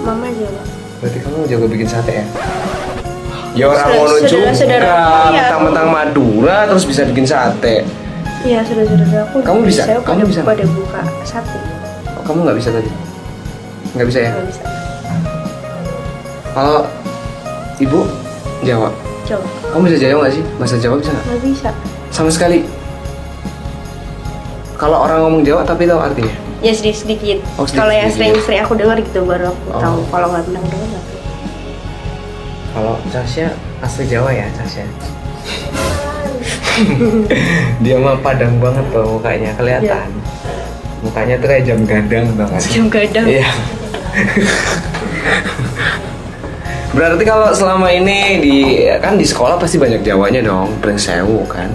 mama 0.00 0.28
Jawa 0.32 0.62
Berarti 1.00 1.18
kamu 1.20 1.38
jago 1.44 1.64
bikin 1.66 1.84
sate 1.84 2.12
ya? 2.12 2.24
Ya 3.58 3.66
orang 3.66 3.90
ngono 3.90 4.16
juga. 4.22 4.54
iya. 4.54 4.78
Mentang-mentang 5.34 5.88
Madura 5.88 6.62
terus 6.64 6.84
bisa 6.84 7.02
bikin 7.02 7.26
sate. 7.26 7.82
iya 8.40 8.62
sudah 8.62 8.86
sudah 8.86 9.22
aku 9.24 9.42
Kamu 9.42 9.60
bisa? 9.66 9.82
saya 9.82 9.98
Kamu 9.98 10.22
bisa? 10.24 10.46
pada 10.46 10.62
buka 10.64 11.02
satu 11.26 11.58
Oh, 12.08 12.22
kamu 12.22 12.38
nggak 12.46 12.56
bisa 12.56 12.70
tadi? 12.70 12.86
Nggak 13.92 14.06
bisa 14.06 14.18
ya? 14.20 14.30
nggak 14.30 14.46
bisa 14.46 14.62
Kalau 16.48 16.86
ibu 17.76 18.00
Jawa, 18.60 18.90
Jawa 19.24 19.42
kamu 19.68 19.82
bisa 19.86 19.96
Jawa 20.00 20.18
nggak 20.20 20.32
sih? 20.32 20.44
Bahasa 20.54 20.76
Jawa 20.76 20.94
bisa 20.96 21.10
nggak? 21.10 21.24
nggak 21.26 21.42
bisa 21.44 21.70
Sama 22.08 22.30
sekali. 22.30 22.62
Kalau 24.76 24.98
orang 25.00 25.18
ngomong 25.20 25.42
Jawa 25.42 25.62
tapi 25.62 25.84
tahu 25.84 25.98
artinya. 25.98 26.30
ya 26.58 26.70
sedikit 26.70 26.98
sedikit 27.00 27.38
Oh, 27.54 27.62
sedikit-sedikit. 27.62 27.74
kalau 27.76 27.92
yang 27.92 28.10
sering-sering 28.10 28.60
aku 28.60 28.74
dengar 28.74 28.96
gitu 28.98 29.22
baru 29.22 29.50
aku 29.50 29.62
Oh. 29.68 29.80
tahu 29.80 29.98
kalau 30.08 30.26
nggak 30.28 30.44
pernah 30.44 30.62
dengar 30.64 30.78
nggak 30.84 31.02
tahu. 31.02 31.07
Kalau 32.78 32.94
Casya 33.10 33.50
asli 33.82 34.06
Jawa 34.06 34.30
ya 34.30 34.46
Casya. 34.54 34.86
Dia 37.82 37.98
mah 37.98 38.14
padang 38.22 38.54
banget 38.62 38.86
tuh 38.94 39.18
mukanya 39.18 39.50
kelihatan. 39.58 40.06
Mukanya 41.02 41.34
tuh 41.42 41.50
kayak 41.50 41.66
jam 41.66 41.82
gadang 41.82 42.30
banget. 42.38 42.62
jam 42.70 42.86
gadang 42.86 43.26
Iya. 43.26 43.50
Berarti 46.94 47.22
kalau 47.26 47.50
selama 47.50 47.90
ini 47.90 48.38
di 48.38 48.56
kan 49.02 49.18
di 49.18 49.26
sekolah 49.26 49.58
pasti 49.58 49.74
banyak 49.74 50.06
Jawanya 50.06 50.46
dong, 50.46 50.70
Prinsewu 50.78 51.50
kan. 51.50 51.74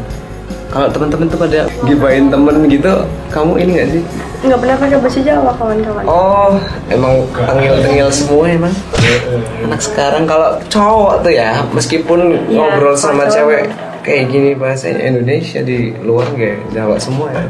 Kalau 0.73 0.89
teman-teman 0.89 1.29
tuh 1.29 1.37
pada 1.37 1.69
gibain 1.85 2.33
temen 2.33 2.65
gitu, 2.65 3.05
kamu 3.29 3.61
ini 3.61 3.71
nggak 3.77 3.89
sih? 3.93 4.03
nggak 4.43 4.59
pernah 4.59 4.75
pakai 4.75 4.97
bahasa 4.99 5.19
Jawa 5.23 5.51
kawan-kawan 5.55 6.03
Oh, 6.03 6.51
emang 6.91 7.23
tengil-tengil 7.31 8.09
semua 8.11 8.43
emang. 8.51 8.73
Anak 9.63 9.79
sekarang 9.79 10.27
kalau 10.27 10.59
cowok 10.67 11.23
tuh 11.23 11.31
ya, 11.31 11.63
meskipun 11.71 12.19
Iya, 12.51 12.59
ngobrol 12.59 12.97
sama 12.97 13.29
cewek 13.29 13.71
kayak 14.03 14.35
gini 14.35 14.51
bahasanya 14.57 14.99
Indonesia 15.15 15.63
di 15.63 15.95
luar 16.03 16.27
kayak 16.35 16.59
Jawa 16.75 16.99
semua 16.99 17.31
ya. 17.31 17.45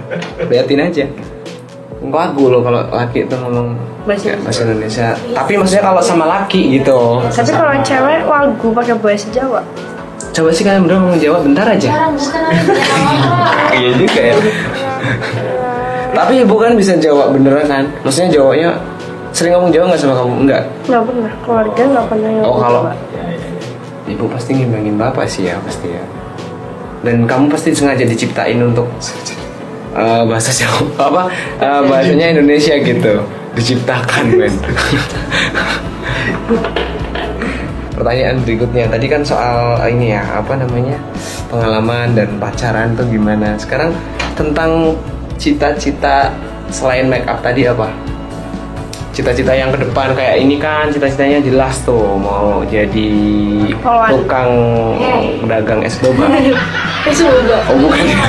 Liatin 0.45 0.83
aja. 0.85 1.05
Lagu 2.03 2.43
loh 2.51 2.61
kalau 2.61 2.85
laki 2.91 3.25
tuh 3.25 3.39
ngomong 3.41 3.73
Bahasa 4.03 4.35
bahasa 4.43 4.67
Indonesia. 4.67 5.07
Tapi 5.31 5.55
maksudnya 5.55 5.83
kalau 5.87 6.03
sama 6.03 6.27
laki 6.27 6.75
gitu. 6.77 7.23
tapi 7.31 7.51
kalau 7.55 7.73
cewek 7.87 8.21
wagu 8.27 8.67
pakai 8.75 8.95
bahasa 8.99 9.27
Jawa 9.31 9.63
Coba 10.33 10.49
sih 10.49 10.65
kalian 10.65 10.89
berdua 10.89 10.97
ngomong 10.97 11.21
Jawa 11.21 11.37
bentar 11.45 11.65
aja. 11.69 11.89
Lagi 11.93 12.25
Iya 13.77 13.91
juga 14.01 14.21
ya. 14.21 14.35
Tapi 16.13 16.33
ibu 16.41 16.55
kan 16.57 16.73
bisa 16.73 16.97
Jawa 16.97 17.29
beneran 17.29 17.69
kan? 17.69 17.85
Maksudnya 18.01 18.33
Jawanya 18.33 18.73
sering 19.29 19.53
ngomong 19.53 19.69
Jawa 19.69 19.93
nggak 19.93 20.01
sama 20.01 20.17
kamu? 20.17 20.49
Enggak. 20.49 20.63
nggak 20.89 21.03
pernah 21.05 21.31
keluarga 21.45 21.81
nggak 21.85 22.05
pernah 22.09 22.29
Oh 22.49 22.57
kalau 22.57 22.81
ibu 24.03 24.27
pasti 24.27 24.51
ngimbangin 24.57 24.97
bapak 24.97 25.29
sih 25.29 25.53
ya 25.53 25.61
pasti 25.61 25.93
ya. 25.93 26.01
Dan 27.05 27.29
kamu 27.29 27.53
pasti 27.53 27.69
sengaja 27.69 28.01
diciptain 28.01 28.57
untuk 28.57 28.89
eh, 29.93 30.23
bahasa 30.25 30.49
Jawa 30.49 30.81
apa 31.13 31.21
eh, 31.61 31.81
bahasanya 31.85 32.41
Indonesia 32.41 32.73
gitu 32.81 33.21
diciptakan 33.53 34.25
men. 34.33 34.53
Pertanyaan 37.93 38.41
berikutnya 38.41 38.89
tadi 38.89 39.05
kan 39.05 39.21
soal 39.21 39.77
ini 39.85 40.17
ya 40.17 40.25
apa 40.41 40.57
namanya 40.57 40.97
pengalaman 41.47 42.17
dan 42.17 42.29
pacaran 42.41 42.97
tuh 42.97 43.05
gimana. 43.05 43.53
Sekarang 43.57 43.93
tentang 44.33 44.97
cita-cita 45.37 46.33
selain 46.73 47.05
make 47.05 47.29
up 47.29 47.41
tadi 47.45 47.69
apa? 47.69 47.89
cita-cita 49.13 49.53
yang 49.53 49.69
ke 49.69 49.77
depan 49.77 50.09
kayak 50.17 50.41
ini 50.41 50.57
kan 50.57 50.89
cita-citanya 50.89 51.37
jelas 51.45 51.77
tuh 51.85 52.17
mau 52.17 52.65
jadi 52.65 53.13
Poluan. 53.77 54.09
tukang 54.09 54.51
pedagang 55.45 55.85
es 55.85 56.01
boba. 56.01 56.33
Semoga. 57.13 57.61
Oh 57.69 57.77
bukan 57.77 58.03
ya. 58.09 58.25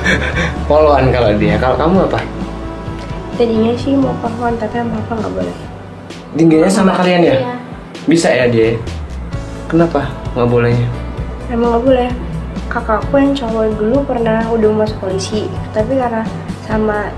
Poluan 0.68 1.04
kalau 1.12 1.28
dia. 1.36 1.60
Kalau 1.60 1.76
kamu 1.76 2.08
apa? 2.08 2.20
Tadinya 3.36 3.72
sih 3.76 3.92
mau 4.00 4.16
pahlawan 4.24 4.56
tapi 4.56 4.80
sama 4.80 4.96
papa 5.04 5.12
nggak 5.20 5.32
boleh. 5.36 5.56
Tingginya 6.40 6.70
sama 6.72 6.96
kalian 6.96 7.22
ya? 7.28 7.36
Iya. 7.36 7.54
Bisa 8.08 8.32
ya 8.32 8.48
dia? 8.48 8.72
Kenapa? 9.68 10.08
Nggak 10.32 10.48
bolehnya? 10.48 10.88
Emang 11.52 11.76
nggak 11.76 11.84
boleh. 11.84 12.08
Kakakku 12.72 13.20
yang 13.20 13.36
cowok 13.36 13.68
dulu 13.76 14.00
pernah 14.08 14.48
udah 14.48 14.68
masuk 14.80 14.96
polisi, 14.96 15.44
tapi 15.76 16.00
karena 16.00 16.24
sama 16.64 17.12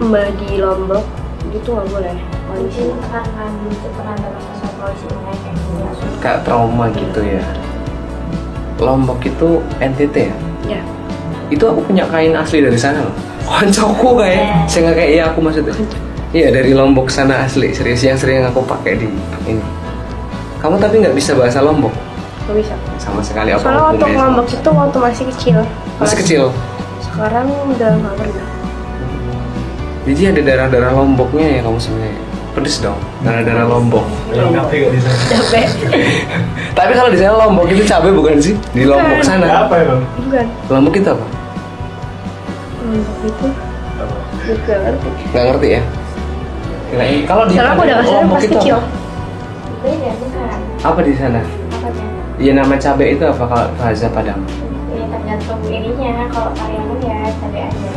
mbak 0.00 0.32
di 0.40 0.56
Lombok 0.56 1.04
gitu 1.52 1.76
nggak 1.76 1.88
boleh. 1.92 2.16
Polisi 2.48 2.80
Mungkin 2.88 3.12
karena 3.12 3.44
dulu 3.52 3.72
tuh 3.76 3.92
pernah 3.92 4.14
ada 4.16 4.28
kasus 4.40 4.72
polisi 4.80 5.04
kayak 5.04 5.36
gitu 5.52 5.70
langsung 5.84 6.12
kayak 6.24 6.40
trauma 6.48 6.86
gitu 6.96 7.20
ya. 7.20 7.44
Lombok 8.80 9.20
itu 9.20 9.60
NTT 9.84 10.16
ya? 10.16 10.34
Ya. 10.64 10.80
Itu 11.52 11.68
aku 11.68 11.84
punya 11.84 12.08
kain 12.08 12.32
asli 12.32 12.64
dari 12.64 12.80
sana 12.80 13.04
loh. 13.04 13.16
Koncoku 13.52 14.16
kayak. 14.16 14.64
Saya 14.64 14.88
nggak 14.88 14.96
kayak 14.96 15.10
iya 15.12 15.22
aku 15.28 15.44
maksudnya. 15.44 15.76
Iya 16.32 16.48
dari 16.56 16.72
Lombok 16.72 17.12
sana 17.12 17.44
asli. 17.44 17.68
Serius 17.76 18.00
yang 18.00 18.16
sering 18.16 18.40
aku 18.48 18.64
pakai 18.64 18.96
di 18.96 19.04
ini 19.44 19.79
kamu 20.60 20.76
tapi 20.76 20.94
nggak 21.00 21.16
bisa 21.16 21.32
bahasa 21.32 21.58
Lombok? 21.60 21.92
Nggak 22.44 22.56
bisa. 22.60 22.74
Sama 22.96 23.20
sekali 23.24 23.50
apa 23.50 23.64
soalnya 23.64 23.82
waktu? 23.96 24.04
Lombok 24.12 24.46
itu 24.46 24.70
waktu 24.70 24.98
masih 25.00 25.24
kecil. 25.32 25.58
Masih 25.96 26.16
kecil? 26.20 26.42
Sekarang 27.00 27.48
udah 27.48 27.90
nggak 27.96 28.14
pernah. 28.16 28.46
Jadi 30.04 30.22
ada 30.26 30.40
darah-darah 30.42 30.92
Lomboknya 30.96 31.46
ya 31.48 31.60
kamu 31.64 31.78
sebenarnya? 31.80 32.20
Pedes 32.50 32.82
dong 32.82 32.98
darah-darah 33.22 33.62
Lombok. 33.62 34.02
Capek 34.34 34.90
tapi 36.78 36.92
kalau 36.98 37.10
di 37.14 37.18
sana 37.20 37.34
Lombok 37.46 37.70
itu 37.70 37.82
cabai 37.86 38.10
bukan 38.10 38.36
sih? 38.42 38.54
Di 38.74 38.84
Lombok 38.84 39.22
Bukan. 39.22 39.26
sana? 39.26 39.46
Apa 39.64 39.74
emang? 39.78 40.02
bukan. 40.18 40.46
Lombok 40.66 40.94
itu 40.98 41.08
apa? 41.08 41.26
Lombok 42.82 43.18
itu? 43.22 43.46
Ngerti. 44.50 45.08
Nggak 45.30 45.44
ngerti 45.46 45.68
ya? 45.70 45.82
Kirain- 46.90 47.22
kalau 47.22 47.44
di 47.46 47.54
udah 47.54 47.98
Lombok 48.02 48.34
pas 48.34 48.42
itu 48.42 48.56
kecil. 48.58 48.76
apa? 48.76 48.99
Beda 49.80 50.10
bukan 50.16 50.58
apa 50.80 51.00
di 51.00 51.14
sana 51.14 51.40
apa 51.74 51.88
ya 51.90 52.08
Iya 52.40 52.52
nama 52.56 52.72
cabai 52.74 53.12
itu 53.12 53.20
apa 53.22 53.44
kalau 53.44 53.68
bahasa 53.76 54.08
Padang? 54.08 54.40
ya 54.88 55.04
tergantung 55.06 55.60
ininya 55.62 56.24
kalau 56.28 56.48
Pariaman 56.56 56.98
ya 56.98 57.28
cabai 57.36 57.62
aja 57.64 57.90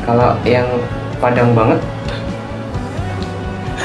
Kalau 0.00 0.30
yang 0.44 0.68
Padang 1.16 1.50
banget 1.52 1.78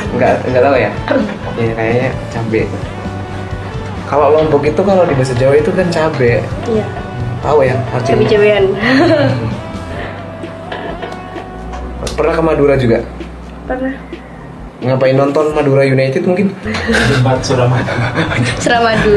nggak 0.10 0.34
nggak 0.44 0.64
tahu 0.64 0.76
ya. 0.76 0.92
Ya 1.60 1.74
kayaknya 1.76 2.10
cabai. 2.30 2.64
Kalau 4.06 4.28
Lombok 4.32 4.64
itu 4.64 4.82
kalau 4.82 5.04
di 5.04 5.14
bahasa 5.14 5.34
Jawa 5.34 5.54
itu 5.54 5.70
kan 5.70 5.86
cabai. 5.90 6.42
iya 6.66 6.86
Tahu 7.40 7.60
ya 7.62 7.76
artinya? 7.90 8.14
cabai-cabean 8.16 8.66
Pernah 12.14 12.34
ke 12.36 12.42
Madura 12.42 12.76
juga? 12.76 13.00
pernah 13.64 13.94
Ngapain 14.80 15.16
nonton 15.16 15.52
Madura 15.52 15.84
United 15.84 16.24
mungkin? 16.24 16.56
Tempat 17.12 17.44
Suramadu. 17.44 17.92
Suramadu 18.64 19.16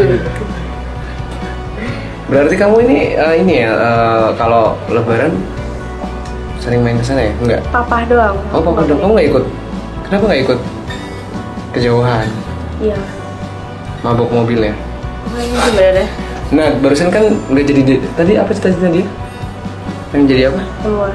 Berarti 2.26 2.54
kamu 2.56 2.76
ini 2.88 2.98
eh, 3.14 3.34
ini 3.38 3.62
ya 3.62 3.70
eh, 3.70 4.26
kalau 4.34 4.74
Lebaran 4.90 5.30
sering 6.58 6.82
main 6.82 6.98
ke 6.98 7.04
sana 7.04 7.28
ya? 7.28 7.32
Enggak. 7.38 7.60
papa 7.68 8.06
doang 8.06 8.38
Oh 8.50 8.62
papa 8.62 8.86
dong, 8.86 8.98
kamu 8.98 9.12
nggak 9.14 9.28
ikut? 9.28 9.44
Kenapa 10.08 10.24
nggak 10.30 10.42
ikut? 10.42 10.58
Kejauhan, 11.72 12.28
iya 12.84 12.98
mabok 14.04 14.28
mobil 14.28 14.60
ya? 14.60 14.74
Deh 15.72 16.04
Nah, 16.52 16.68
barusan 16.84 17.08
kan 17.08 17.32
udah 17.48 17.64
jadi 17.64 17.80
di- 17.80 18.02
tadi 18.12 18.36
apa 18.36 18.52
cita-cita 18.52 18.92
dia? 18.92 19.08
Pengen 20.12 20.28
jadi 20.28 20.42
apa? 20.52 20.60
semua 20.84 21.08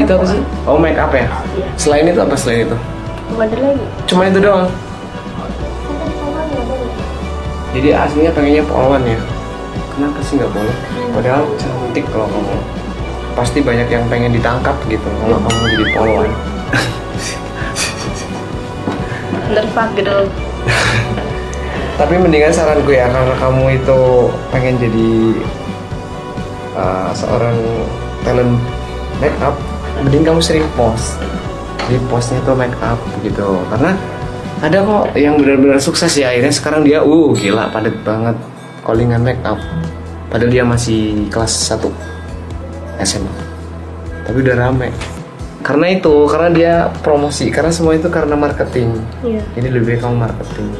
Itu 0.00 0.10
apa 0.16 0.24
sih? 0.24 0.40
Oh, 0.64 0.80
make 0.80 0.96
up 0.96 1.12
ya. 1.12 1.28
Iya. 1.52 1.68
Selain 1.76 2.08
itu 2.08 2.16
apa 2.16 2.32
selain 2.32 2.64
itu? 2.64 2.76
Nggak 3.34 3.48
ada 3.50 3.56
lagi 3.72 3.86
Cuma 4.10 4.22
itu 4.26 4.38
doang. 4.42 4.66
Jadi 7.70 7.88
aslinya 7.94 8.32
pengennya 8.34 8.64
polwan 8.66 9.06
ya. 9.06 9.18
Kenapa 9.94 10.18
sih 10.26 10.34
nggak 10.42 10.50
boleh? 10.50 10.76
Padahal 11.14 11.42
cantik 11.54 12.04
kalau 12.10 12.26
kamu. 12.26 12.56
Pasti 13.38 13.58
banyak 13.62 13.86
yang 13.86 14.04
pengen 14.10 14.34
ditangkap 14.34 14.74
gitu 14.90 15.06
kalau 15.22 15.38
kamu 15.38 15.62
jadi 15.78 15.86
polwan. 15.94 16.30
gitu 19.94 20.16
Tapi 22.00 22.14
mendingan 22.16 22.54
saranku 22.54 22.90
ya 22.96 23.12
karena 23.12 23.34
kamu 23.36 23.76
itu 23.76 24.00
pengen 24.48 24.74
jadi 24.80 25.10
uh, 26.72 27.12
seorang 27.12 27.54
talent 28.24 28.56
make 29.20 29.36
up, 29.44 29.52
mending 30.00 30.24
kamu 30.24 30.40
sering 30.40 30.64
post. 30.80 31.20
Di 31.90 31.98
postnya 32.06 32.38
tuh 32.46 32.54
make 32.54 32.78
up 32.78 33.02
gitu. 33.26 33.58
Karena 33.66 33.98
ada 34.62 34.78
kok 34.78 35.18
yang 35.18 35.42
benar-benar 35.42 35.82
sukses 35.82 36.14
ya 36.14 36.30
akhirnya 36.30 36.54
sekarang 36.54 36.86
dia 36.86 37.02
uh 37.02 37.28
gila 37.34 37.66
padat 37.74 37.96
banget 38.06 38.36
callingan 38.86 39.26
make 39.26 39.42
up. 39.42 39.58
Padahal 40.30 40.54
dia 40.54 40.62
masih 40.62 41.26
kelas 41.26 41.50
1 41.74 41.90
SMA. 43.02 43.34
Tapi 44.22 44.36
udah 44.46 44.54
rame. 44.54 44.94
Karena 45.60 45.92
itu, 45.92 46.24
karena 46.24 46.48
dia 46.54 46.74
promosi, 47.04 47.52
karena 47.52 47.68
semua 47.68 47.92
itu 47.92 48.08
karena 48.08 48.32
marketing. 48.32 48.96
iya 49.20 49.42
Jadi 49.58 49.68
lebih 49.68 50.00
kamu 50.00 50.16
marketing. 50.16 50.72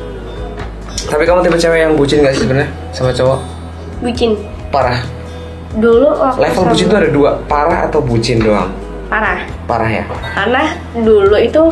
Tapi 1.11 1.23
kamu 1.27 1.43
tipe 1.45 1.59
cewek 1.59 1.81
yang 1.83 1.93
bucin 1.99 2.23
gak 2.23 2.33
sih 2.39 2.47
sebenarnya 2.47 2.71
sama 2.95 3.11
cowok? 3.11 3.41
bucin 4.01 4.33
Parah. 4.73 5.01
dulu 5.71 6.19
waktu 6.19 6.51
Level 6.51 6.65
bucin 6.67 6.87
itu 6.91 6.97
ada 6.97 7.11
dua, 7.11 7.31
parah 7.47 7.87
atau 7.87 8.01
bucin 8.03 8.43
doang? 8.43 8.71
Parah 9.11 9.43
Parah 9.67 9.91
ya. 9.91 10.05
karena 10.33 10.63
dulu 10.97 11.35
itu 11.35 11.63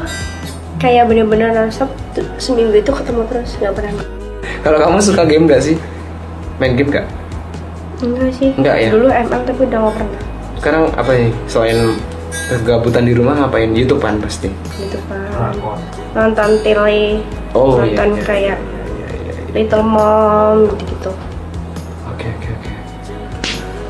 kayak 0.77 1.07
bener-bener 1.07 1.51
nonstop 1.51 1.91
seminggu 2.37 2.75
itu 2.75 2.91
ketemu 2.91 3.23
terus 3.27 3.55
nggak 3.57 3.73
pernah 3.73 3.95
Kalau 4.59 4.77
kamu 4.77 4.99
suka 4.99 5.23
game 5.23 5.47
gak 5.47 5.63
sih? 5.63 5.79
Main 6.59 6.75
game 6.75 6.91
gak? 6.91 7.07
enggak 7.99 8.31
sih 8.33 8.51
Enggak 8.53 8.77
ya? 8.77 8.89
dulu 8.91 9.07
ML 9.07 9.43
tapi 9.45 9.61
udah 9.65 9.79
nggak 9.81 9.95
pernah 9.95 10.21
Sekarang 10.55 10.83
apa 10.93 11.11
nih? 11.13 11.31
Selain 11.47 11.79
kegabutan 12.49 13.05
di 13.05 13.13
rumah 13.13 13.35
ngapain? 13.37 13.71
YouTube 13.71 13.99
kan 13.99 14.19
pasti. 14.19 14.51
gitu 14.75 14.99
kan 15.07 15.31
Rakor. 15.31 15.79
nonton 16.13 16.51
tele 16.61 17.23
Oh, 17.51 17.79
iya, 17.79 17.95
nonton 17.97 18.09
iya, 18.13 18.23
kayak 18.23 18.59
Iya, 18.59 19.07
iya, 19.09 19.09
iya. 19.15 19.33
Little 19.55 19.85
Mom 19.85 20.59
gitu 20.77 21.11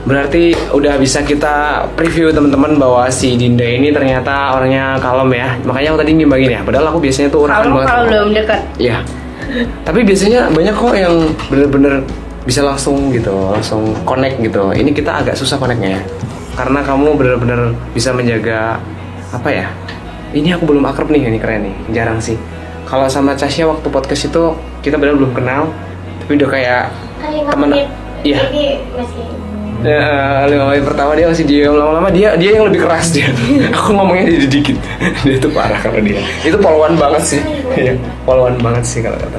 Berarti 0.07 0.55
udah 0.71 0.95
bisa 1.01 1.21
kita 1.27 1.87
preview 1.99 2.31
teman-teman 2.31 2.79
bahwa 2.79 3.07
si 3.11 3.35
Dinda 3.35 3.67
ini 3.67 3.91
ternyata 3.91 4.55
orangnya 4.55 4.97
kalem 5.03 5.31
ya. 5.35 5.49
Makanya 5.67 5.89
aku 5.95 5.99
tadi 6.05 6.11
ngimbangin 6.15 6.51
ya. 6.59 6.61
Padahal 6.63 6.87
aku 6.95 6.99
biasanya 7.03 7.29
tuh 7.33 7.49
kalau 7.49 7.75
banget. 7.75 7.89
kalau 7.91 8.05
belum 8.07 8.29
dekat 8.37 8.61
Iya. 8.79 8.99
Tapi 9.83 10.01
biasanya 10.05 10.41
banyak 10.53 10.75
kok 10.77 10.95
yang 10.95 11.15
bener-bener 11.49 11.95
bisa 12.45 12.65
langsung 12.65 13.13
gitu, 13.13 13.33
langsung 13.53 13.93
connect 14.05 14.41
gitu. 14.41 14.73
Ini 14.73 14.91
kita 14.93 15.25
agak 15.25 15.35
susah 15.37 15.57
connectnya 15.57 16.01
ya. 16.01 16.03
Karena 16.57 16.81
kamu 16.85 17.17
bener-bener 17.17 17.73
bisa 17.93 18.13
menjaga 18.13 18.81
apa 19.33 19.49
ya? 19.49 19.67
Ini 20.33 20.57
aku 20.57 20.69
belum 20.69 20.85
akrab 20.85 21.09
nih, 21.09 21.29
ini 21.29 21.41
keren 21.41 21.65
nih. 21.65 21.77
Jarang 21.97 22.21
sih. 22.21 22.37
Kalau 22.89 23.09
sama 23.09 23.37
Casya 23.37 23.69
waktu 23.69 23.89
podcast 23.93 24.33
itu 24.33 24.57
kita 24.81 24.97
benar 24.97 25.17
belum 25.17 25.37
kenal, 25.37 25.69
tapi 26.25 26.41
udah 26.41 26.49
kayak 26.49 26.83
menit 27.57 27.89
iya. 28.25 28.49
ini 28.49 28.81
masih 28.97 29.25
Ya, 29.79 30.43
lima 30.51 30.75
menit 30.75 30.83
pertama 30.83 31.15
dia 31.15 31.31
masih 31.31 31.47
diem 31.47 31.71
lama-lama 31.71 32.11
dia 32.11 32.35
dia 32.35 32.59
yang 32.59 32.67
lebih 32.67 32.83
keras 32.83 33.15
dia. 33.15 33.31
Aku 33.79 33.95
ngomongnya 33.95 34.27
jadi 34.27 34.49
dikit. 34.51 34.77
dia 35.23 35.35
itu 35.39 35.49
parah 35.55 35.79
kalau 35.79 36.03
dia. 36.03 36.19
Itu 36.43 36.59
polwan 36.59 36.99
banget 36.99 37.23
sih. 37.23 37.41
Iya, 37.79 37.95
polwan 38.27 38.59
banget 38.59 38.83
sih 38.83 39.01
kalau 39.07 39.15
kata. 39.15 39.39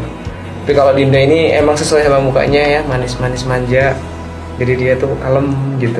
Tapi 0.63 0.73
kalau 0.77 0.95
Dinda 0.95 1.19
ini 1.19 1.51
emang 1.51 1.75
sesuai 1.75 2.07
sama 2.07 2.23
mukanya 2.23 2.79
ya, 2.79 2.79
manis-manis 2.87 3.43
manja. 3.43 3.91
Jadi 4.55 4.73
dia 4.79 4.93
tuh 4.95 5.11
kalem 5.19 5.51
gitu. 5.83 5.99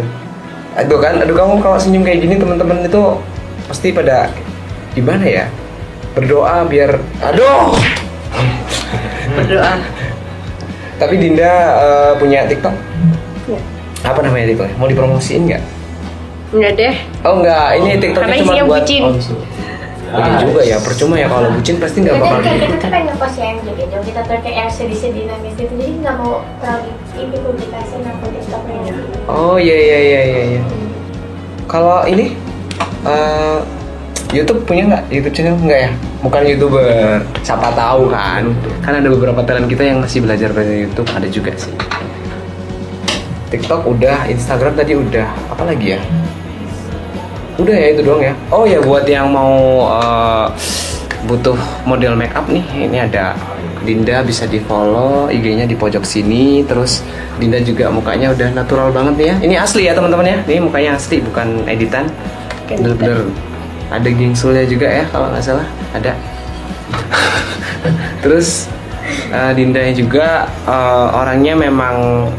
Aduh 0.80 1.00
kan, 1.04 1.20
aduh 1.20 1.36
kamu 1.36 1.60
kalau 1.60 1.76
senyum 1.76 2.08
kayak 2.08 2.24
gini 2.24 2.36
teman-teman 2.40 2.88
itu 2.88 3.02
pasti 3.68 3.92
pada 3.92 4.32
gimana 4.96 5.28
ya? 5.28 5.46
Berdoa 6.16 6.64
biar 6.64 6.96
aduh. 7.20 7.76
berdoa 9.36 9.74
Tapi 10.96 11.16
Dinda 11.20 11.52
eh, 11.76 12.12
punya 12.16 12.48
TikTok. 12.48 12.76
Apa 14.04 14.20
namanya 14.24 14.46
TikTok? 14.54 14.68
Mau 14.80 14.88
dipromosiin 14.88 15.44
nggak? 15.50 15.64
enggak 16.50 16.72
deh 16.82 16.96
Oh 17.22 17.34
enggak, 17.38 17.78
ini 17.78 17.90
TikToknya 18.02 18.26
Karena 18.26 18.42
cuma 18.42 18.54
buat 18.66 18.82
bucin. 18.82 19.04
Betul 20.10 20.34
juga 20.42 20.62
ya, 20.66 20.78
percuma 20.82 21.14
ya 21.22 21.30
kalau 21.30 21.54
bucin 21.54 21.78
pasti 21.78 22.02
nggak 22.02 22.18
Jadi 22.18 22.24
bakal 22.26 22.40
kayak 22.42 22.50
gitu. 22.50 22.66
kita 22.66 22.78
tuh 22.82 22.90
pengen 22.90 23.06
ngepost 23.14 23.38
yang 23.38 23.58
joget 23.62 23.88
joget 23.94 24.06
kita 24.10 24.22
tuh 24.26 24.38
kayak 24.42 24.58
yang 24.58 24.70
sedih-sedih 24.74 25.24
nangis 25.30 25.54
gitu 25.54 25.74
jadi 25.78 25.94
nggak 26.02 26.16
mau 26.18 26.34
terlalu 26.58 26.90
ini 27.14 27.38
publikasi 27.46 27.94
akun 28.02 28.30
tiktoknya 28.34 28.94
Oh 29.30 29.56
iya 29.62 29.78
iya 29.78 30.00
iya 30.02 30.22
iya. 30.26 30.42
iya. 30.58 30.62
Kalau 31.70 32.02
ini 32.10 32.34
eh, 33.06 33.60
YouTube 34.34 34.66
punya 34.66 34.90
nggak 34.90 35.04
YouTube 35.14 35.36
channel 35.38 35.62
nggak 35.62 35.82
ya? 35.86 35.92
Bukan 36.26 36.42
youtuber, 36.50 37.22
siapa 37.46 37.70
tahu 37.78 38.10
kan? 38.10 38.50
Kan 38.82 38.94
ada 38.98 39.08
beberapa 39.14 39.46
talent 39.46 39.70
kita 39.70 39.86
yang 39.86 40.02
masih 40.02 40.26
belajar 40.26 40.50
dari 40.50 40.90
YouTube, 40.90 41.06
ada 41.14 41.30
juga 41.30 41.54
sih. 41.54 41.70
TikTok 43.50 43.86
udah, 43.90 44.30
Instagram 44.30 44.78
tadi 44.78 44.94
udah, 44.94 45.28
apa 45.50 45.64
lagi 45.66 45.98
ya? 45.98 46.00
Udah 47.60 47.76
ya 47.76 47.88
itu 47.92 48.02
doang 48.06 48.24
ya. 48.24 48.34
Oh 48.54 48.64
ya 48.64 48.80
buat 48.80 49.04
yang 49.10 49.34
mau 49.34 49.90
eh, 50.00 50.46
butuh 51.28 51.58
model 51.84 52.16
make 52.16 52.32
up 52.38 52.48
nih, 52.48 52.64
ini 52.78 52.98
ada 53.02 53.36
Dinda 53.80 54.22
bisa 54.22 54.44
di 54.46 54.60
follow 54.62 55.32
IG-nya 55.32 55.66
di 55.66 55.76
pojok 55.76 56.06
sini. 56.06 56.64
Terus 56.64 57.04
Dinda 57.42 57.60
juga 57.60 57.92
mukanya 57.92 58.32
udah 58.32 58.54
natural 58.54 58.94
banget 58.94 59.14
nih 59.18 59.28
ya. 59.28 59.36
Ini 59.44 59.56
asli 59.60 59.82
ya 59.90 59.94
teman-teman 59.98 60.28
ya. 60.28 60.38
Ini 60.46 60.62
mukanya 60.64 60.96
asli 60.96 61.20
bukan 61.20 61.66
editan. 61.68 62.08
Bener-bener 62.70 63.28
ada 63.90 64.10
gengsulnya 64.10 64.66
juga 64.70 64.88
ya 64.88 65.04
kalau 65.10 65.34
nggak 65.34 65.44
salah 65.44 65.68
ada 65.98 66.14
terus 68.24 68.70
eh, 69.34 69.52
Dinda 69.58 69.82
juga 69.98 70.46
eh, 70.70 71.08
orangnya 71.18 71.58
memang 71.58 72.30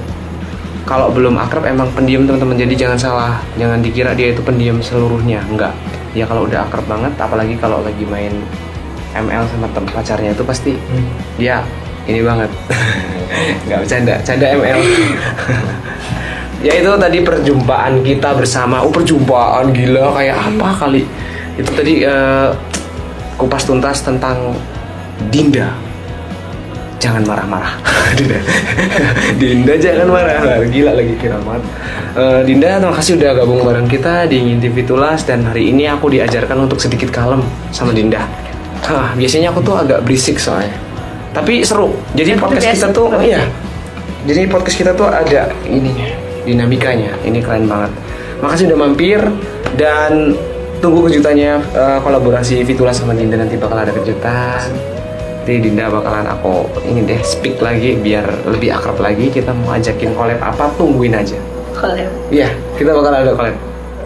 kalau 0.88 1.12
belum 1.12 1.36
akrab 1.38 1.66
emang 1.68 1.88
pendiam 1.92 2.24
teman-teman. 2.26 2.56
Jadi 2.56 2.74
jangan 2.76 2.98
salah. 2.98 3.34
Jangan 3.56 3.80
dikira 3.80 4.12
dia 4.16 4.32
itu 4.32 4.42
pendiam 4.42 4.80
seluruhnya. 4.80 5.44
Enggak. 5.48 5.74
Ya 6.16 6.26
kalau 6.26 6.46
udah 6.46 6.66
akrab 6.66 6.86
banget 6.90 7.14
apalagi 7.18 7.54
kalau 7.58 7.80
lagi 7.86 8.02
main 8.02 8.34
ML 9.14 9.42
sama 9.50 9.66
tem 9.70 9.86
pacarnya 9.90 10.30
itu 10.34 10.42
pasti 10.42 10.74
dia 11.38 11.62
ini 12.06 12.20
banget. 12.24 12.50
Nggak 13.66 13.78
bercanda. 13.86 14.14
Canda 14.26 14.46
ML 14.58 14.80
ya 16.66 16.72
itu 16.76 16.90
tadi 16.98 17.18
perjumpaan 17.22 18.02
kita 18.02 18.34
bersama. 18.34 18.82
Oh 18.82 18.90
perjumpaan 18.90 19.70
gila. 19.70 20.14
Kayak 20.16 20.36
apa 20.38 20.68
kali? 20.86 21.02
Itu 21.54 21.70
tadi 21.76 22.02
eh, 22.02 22.48
kupas 23.38 23.64
tuntas 23.64 24.02
tentang 24.02 24.56
Dinda 25.28 25.89
jangan 27.00 27.24
marah-marah. 27.24 27.80
Dinda. 28.20 28.38
Dinda 29.40 29.74
jangan 29.80 30.06
marah. 30.12 30.60
Gila 30.68 30.92
lagi 30.92 31.16
kiramat. 31.16 31.60
Eh, 32.14 32.40
Dinda 32.44 32.76
terima 32.76 32.94
kasih 32.94 33.16
udah 33.16 33.30
gabung 33.40 33.64
bareng 33.64 33.88
kita 33.88 34.28
di 34.28 34.44
Ngintip 34.44 34.76
Tulas 34.84 35.24
dan 35.24 35.48
hari 35.48 35.72
ini 35.72 35.88
aku 35.88 36.12
diajarkan 36.12 36.68
untuk 36.68 36.76
sedikit 36.78 37.08
kalem 37.08 37.40
sama 37.72 37.96
Dinda. 37.96 38.20
Hah, 38.84 39.16
biasanya 39.16 39.50
aku 39.50 39.64
tuh 39.64 39.80
agak 39.80 40.04
berisik 40.04 40.36
soalnya. 40.36 40.76
Tapi 41.32 41.64
seru. 41.64 41.96
Jadi 42.12 42.36
Tapi 42.36 42.42
podcast 42.44 42.76
kita 42.76 42.88
tuh 42.92 43.08
iya. 43.24 43.40
Jadi 44.28 44.40
podcast 44.52 44.76
kita 44.76 44.92
tuh 44.92 45.08
ada 45.08 45.48
ininya 45.64 46.12
dinamikanya. 46.44 47.16
Ini 47.24 47.40
keren 47.40 47.64
banget. 47.64 47.90
Makasih 48.44 48.68
udah 48.68 48.78
mampir. 48.78 49.20
Dan 49.70 50.36
tunggu 50.84 51.08
kejutannya 51.08 51.60
eh, 51.72 51.98
kolaborasi 52.04 52.60
Fitula 52.68 52.92
sama 52.92 53.16
Dinda 53.16 53.40
nanti 53.40 53.56
bakal 53.56 53.80
ada 53.80 53.92
kejutan 53.94 54.89
nanti 55.50 55.66
Dinda 55.66 55.90
bakalan 55.90 56.30
aku 56.30 56.70
ini 56.86 57.02
deh 57.02 57.18
speak 57.26 57.58
lagi 57.58 57.98
biar 57.98 58.46
lebih 58.46 58.70
akrab 58.70 59.02
lagi 59.02 59.34
kita 59.34 59.50
mau 59.50 59.74
ajakin 59.74 60.14
collab 60.14 60.38
apa 60.38 60.70
tungguin 60.78 61.10
aja 61.10 61.34
Collab. 61.74 62.06
Iya, 62.30 62.54
kita 62.78 62.92
bakal 62.94 63.10
ada 63.10 63.32
collab 63.34 63.56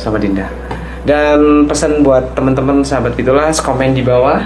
sama 0.01 0.17
Dinda. 0.17 0.47
Dan 1.05 1.67
pesan 1.67 2.07
buat 2.07 2.33
teman-teman 2.33 2.87
sahabat 2.87 3.19
Fitulas, 3.19 3.59
komen 3.59 3.93
di 3.93 4.01
bawah. 4.01 4.41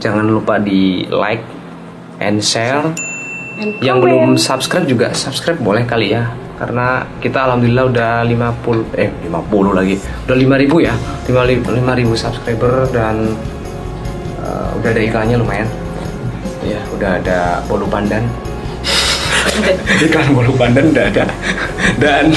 Jangan 0.00 0.24
lupa 0.24 0.56
di 0.56 1.04
like 1.12 1.44
and 2.18 2.40
share. 2.40 2.80
And 3.60 3.76
Yang 3.84 3.98
comment. 4.00 4.02
belum 4.02 4.28
subscribe 4.40 4.86
juga 4.88 5.12
subscribe 5.12 5.60
boleh 5.60 5.84
kali 5.84 6.16
ya. 6.16 6.32
Karena 6.56 7.04
kita 7.20 7.44
alhamdulillah 7.44 7.84
udah 7.92 8.12
50 8.24 8.96
eh 8.98 9.10
50 9.28 9.78
lagi. 9.78 9.94
Udah 10.26 10.36
5000 10.38 10.86
ya. 10.88 10.94
5000 11.28 11.76
5000 11.76 12.24
subscriber 12.24 12.72
dan 12.88 13.36
eh, 14.48 14.68
udah 14.80 14.88
ada 14.88 15.02
iklannya 15.04 15.36
lumayan. 15.36 15.68
Ya, 16.64 16.80
udah 16.96 17.20
ada 17.20 17.38
bolu 17.68 17.84
pandan. 17.86 18.24
Iklan 20.04 20.32
bolu 20.32 20.56
pandan 20.56 20.90
udah 20.90 21.04
ada. 21.12 21.24
Dan 22.00 22.32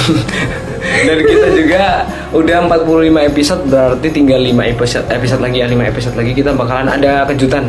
dan 0.81 1.17
kita 1.23 1.47
juga 1.55 2.05
udah 2.35 2.57
45 2.67 3.29
episode 3.31 3.61
berarti 3.69 4.07
tinggal 4.11 4.41
5 4.41 4.73
episode 4.77 5.05
episode 5.09 5.41
lagi 5.41 5.57
ya 5.61 5.67
5 5.69 5.91
episode 5.91 6.15
lagi 6.17 6.31
kita 6.35 6.51
bakalan 6.53 6.89
ada 6.91 7.25
kejutan. 7.29 7.65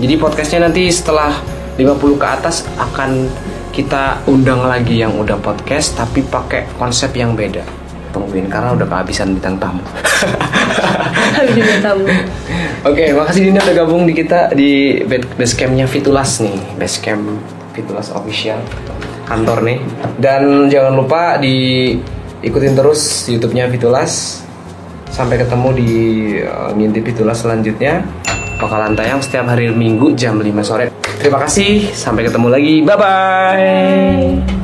Jadi 0.00 0.14
podcastnya 0.16 0.68
nanti 0.68 0.88
setelah 0.88 1.36
50 1.76 2.20
ke 2.20 2.26
atas 2.26 2.64
akan 2.76 3.28
kita 3.70 4.20
undang 4.26 4.66
lagi 4.66 5.00
yang 5.00 5.14
udah 5.14 5.38
podcast 5.38 5.94
tapi 5.96 6.26
pakai 6.26 6.66
konsep 6.76 7.14
yang 7.14 7.38
beda 7.38 7.79
tungguin 8.10 8.50
karena 8.50 8.74
udah 8.74 8.86
kehabisan 8.86 9.38
bintang 9.38 9.58
tamu 9.58 9.82
tamu. 11.84 12.06
Oke, 12.84 13.12
makasih 13.12 13.48
Dinda 13.48 13.60
udah 13.64 13.76
gabung 13.76 14.08
di 14.08 14.14
kita 14.16 14.52
di 14.56 15.00
basecampnya 15.36 15.84
Fitulas 15.84 16.40
nih, 16.40 16.56
basecamp 16.80 17.40
Fitulas 17.76 18.08
official 18.12 18.60
kantor 19.28 19.64
nih. 19.64 19.78
Dan 20.18 20.68
jangan 20.72 20.96
lupa 20.96 21.38
di 21.38 21.96
ikutin 22.42 22.74
terus 22.74 23.28
YouTube-nya 23.28 23.70
Fitulas. 23.70 24.42
Sampai 25.10 25.42
ketemu 25.42 25.68
di 25.74 25.92
uh, 26.46 26.70
ngintip 26.74 27.12
Fitulas 27.12 27.42
selanjutnya. 27.42 28.04
Bakalan 28.60 28.92
tayang 28.92 29.24
setiap 29.24 29.48
hari 29.48 29.72
Minggu 29.72 30.12
jam 30.14 30.36
5 30.36 30.44
sore. 30.64 30.92
Terima 31.20 31.40
kasih, 31.40 31.92
sampai 31.92 32.28
ketemu 32.28 32.48
lagi. 32.48 32.74
Bye 32.84 32.96
bye. 32.96 34.59